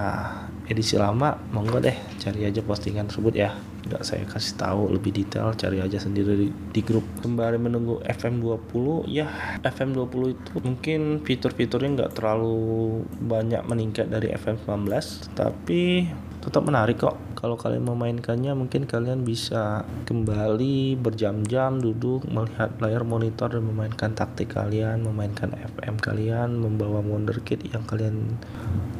edisi 0.71 0.95
lama 0.95 1.35
monggo 1.51 1.83
deh 1.83 1.93
cari 2.15 2.47
aja 2.47 2.63
postingan 2.63 3.11
tersebut 3.11 3.35
ya. 3.35 3.51
Nggak 3.81 4.03
saya 4.07 4.23
kasih 4.23 4.55
tahu 4.55 4.81
lebih 4.95 5.11
detail 5.11 5.51
cari 5.51 5.83
aja 5.83 5.99
sendiri 5.99 6.33
di, 6.37 6.47
di 6.47 6.81
grup. 6.81 7.03
Kembali 7.19 7.59
menunggu 7.59 7.99
FM20 8.07 9.11
ya. 9.11 9.27
FM20 9.67 10.21
itu 10.31 10.53
mungkin 10.63 11.01
fitur-fiturnya 11.27 11.89
nggak 11.99 12.13
terlalu 12.15 13.03
banyak 13.19 13.61
meningkat 13.67 14.07
dari 14.07 14.31
FM19 14.31 14.87
tapi 15.35 16.07
tetap 16.41 16.65
menarik 16.65 16.97
kok. 16.97 17.15
Kalau 17.37 17.53
kalian 17.53 17.85
memainkannya 17.85 18.53
mungkin 18.57 18.89
kalian 18.89 19.21
bisa 19.21 19.85
kembali 20.09 20.97
berjam-jam 20.97 21.77
duduk 21.77 22.25
melihat 22.29 22.73
layar 22.81 23.05
monitor 23.05 23.49
dan 23.49 23.65
memainkan 23.65 24.13
taktik 24.17 24.57
kalian 24.57 25.05
memainkan 25.05 25.53
FM 25.53 26.01
kalian 26.01 26.57
membawa 26.57 27.01
wonderkid 27.01 27.61
yang 27.69 27.85
kalian 27.85 28.37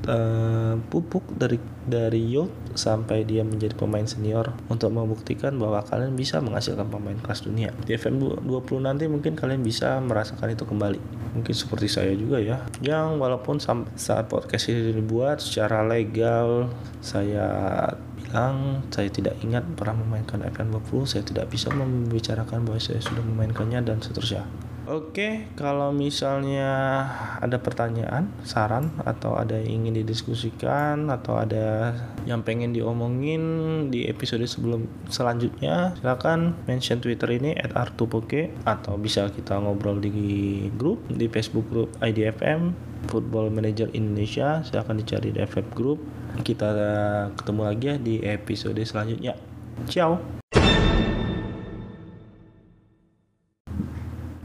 uh, 0.07 0.79
pupuk 0.89 1.25
dari 1.35 1.59
dari 1.85 2.21
youth 2.21 2.53
sampai 2.77 3.27
dia 3.27 3.43
menjadi 3.43 3.75
pemain 3.75 4.05
senior 4.05 4.53
untuk 4.71 4.93
membuktikan 4.93 5.57
bahwa 5.59 5.83
kalian 5.83 6.15
bisa 6.15 6.39
menghasilkan 6.39 6.87
pemain 6.87 7.17
kelas 7.19 7.43
dunia. 7.43 7.75
Di 7.83 7.97
FM 7.97 8.41
20 8.45 8.87
nanti 8.87 9.05
mungkin 9.11 9.35
kalian 9.35 9.61
bisa 9.65 9.99
merasakan 9.99 10.53
itu 10.53 10.63
kembali. 10.63 11.01
Mungkin 11.35 11.53
seperti 11.53 11.87
saya 11.91 12.13
juga 12.15 12.39
ya. 12.39 12.63
Yang 12.79 13.19
walaupun 13.19 13.59
saat 13.97 14.25
podcast 14.31 14.71
ini 14.71 14.95
dibuat 14.95 15.43
secara 15.43 15.83
legal 15.83 16.71
saya 17.01 17.47
bilang 18.31 18.87
saya 18.87 19.11
tidak 19.11 19.35
ingat 19.43 19.67
pernah 19.75 19.99
memainkan 19.99 20.39
FM 20.39 20.71
20 20.87 21.03
saya 21.03 21.23
tidak 21.27 21.51
bisa 21.51 21.67
membicarakan 21.67 22.63
bahwa 22.63 22.79
saya 22.79 23.03
sudah 23.03 23.19
memainkannya 23.27 23.83
dan 23.83 23.99
seterusnya 23.99 24.47
Oke, 24.89 25.45
kalau 25.53 25.93
misalnya 25.93 27.05
ada 27.37 27.61
pertanyaan, 27.61 28.33
saran, 28.41 28.89
atau 29.05 29.37
ada 29.37 29.61
yang 29.61 29.85
ingin 29.85 30.01
didiskusikan, 30.01 31.05
atau 31.13 31.37
ada 31.37 31.93
yang 32.25 32.41
pengen 32.41 32.73
diomongin 32.73 33.41
di 33.93 34.09
episode 34.09 34.41
sebelum 34.49 34.89
selanjutnya, 35.05 35.93
silakan 36.01 36.57
mention 36.65 36.97
Twitter 36.97 37.29
ini 37.29 37.53
@artupoke 37.77 38.49
atau 38.65 38.97
bisa 38.97 39.29
kita 39.29 39.61
ngobrol 39.61 40.01
di 40.01 40.73
grup 40.73 40.97
di 41.13 41.29
Facebook 41.29 41.69
grup 41.69 41.89
IDFM 42.01 42.73
Football 43.05 43.53
Manager 43.53 43.85
Indonesia. 43.93 44.65
Silakan 44.65 44.97
dicari 44.97 45.29
di 45.29 45.45
FF 45.45 45.77
Group. 45.77 46.01
Kita 46.41 46.69
ketemu 47.37 47.61
lagi 47.69 47.85
ya 47.85 47.95
di 48.01 48.15
episode 48.25 48.81
selanjutnya. 48.81 49.37
Ciao. 49.85 50.40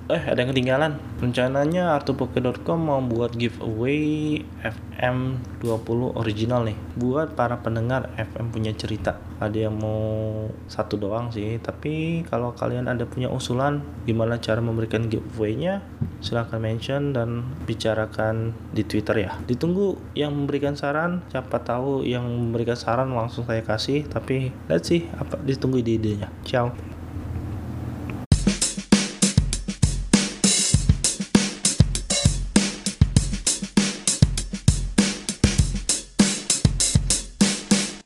Eh 0.07 0.23
ada 0.23 0.39
yang 0.39 0.55
ketinggalan? 0.55 0.93
Rencananya 1.19 1.99
artupoke.com 1.99 2.79
mau 2.79 3.03
buat 3.03 3.35
giveaway 3.35 4.39
FM 4.63 5.43
20 5.59 6.15
original 6.15 6.63
nih. 6.63 6.79
Buat 6.95 7.35
para 7.35 7.59
pendengar 7.59 8.15
FM 8.15 8.55
punya 8.55 8.71
cerita. 8.71 9.19
Ada 9.43 9.67
yang 9.67 9.77
mau 9.83 10.47
satu 10.71 10.95
doang 10.95 11.35
sih 11.35 11.59
tapi 11.59 12.23
kalau 12.31 12.55
kalian 12.55 12.87
ada 12.87 13.03
punya 13.05 13.27
usulan 13.29 13.83
gimana 14.07 14.39
cara 14.39 14.63
memberikan 14.63 15.11
giveaway-nya 15.11 15.83
silahkan 16.23 16.63
mention 16.63 17.11
dan 17.11 17.43
bicarakan 17.67 18.55
di 18.71 18.87
Twitter 18.87 19.27
ya. 19.27 19.35
Ditunggu 19.43 19.99
yang 20.15 20.33
memberikan 20.33 20.79
saran 20.79 21.27
siapa 21.35 21.61
tahu 21.67 22.07
yang 22.07 22.25
memberikan 22.25 22.79
saran 22.79 23.11
langsung 23.11 23.43
saya 23.43 23.67
kasih 23.67 24.07
tapi 24.07 24.55
let's 24.71 24.87
see 24.87 25.11
apa 25.19 25.37
ditunggu 25.43 25.83
ide-idenya 25.83 26.31
ciao 26.47 26.96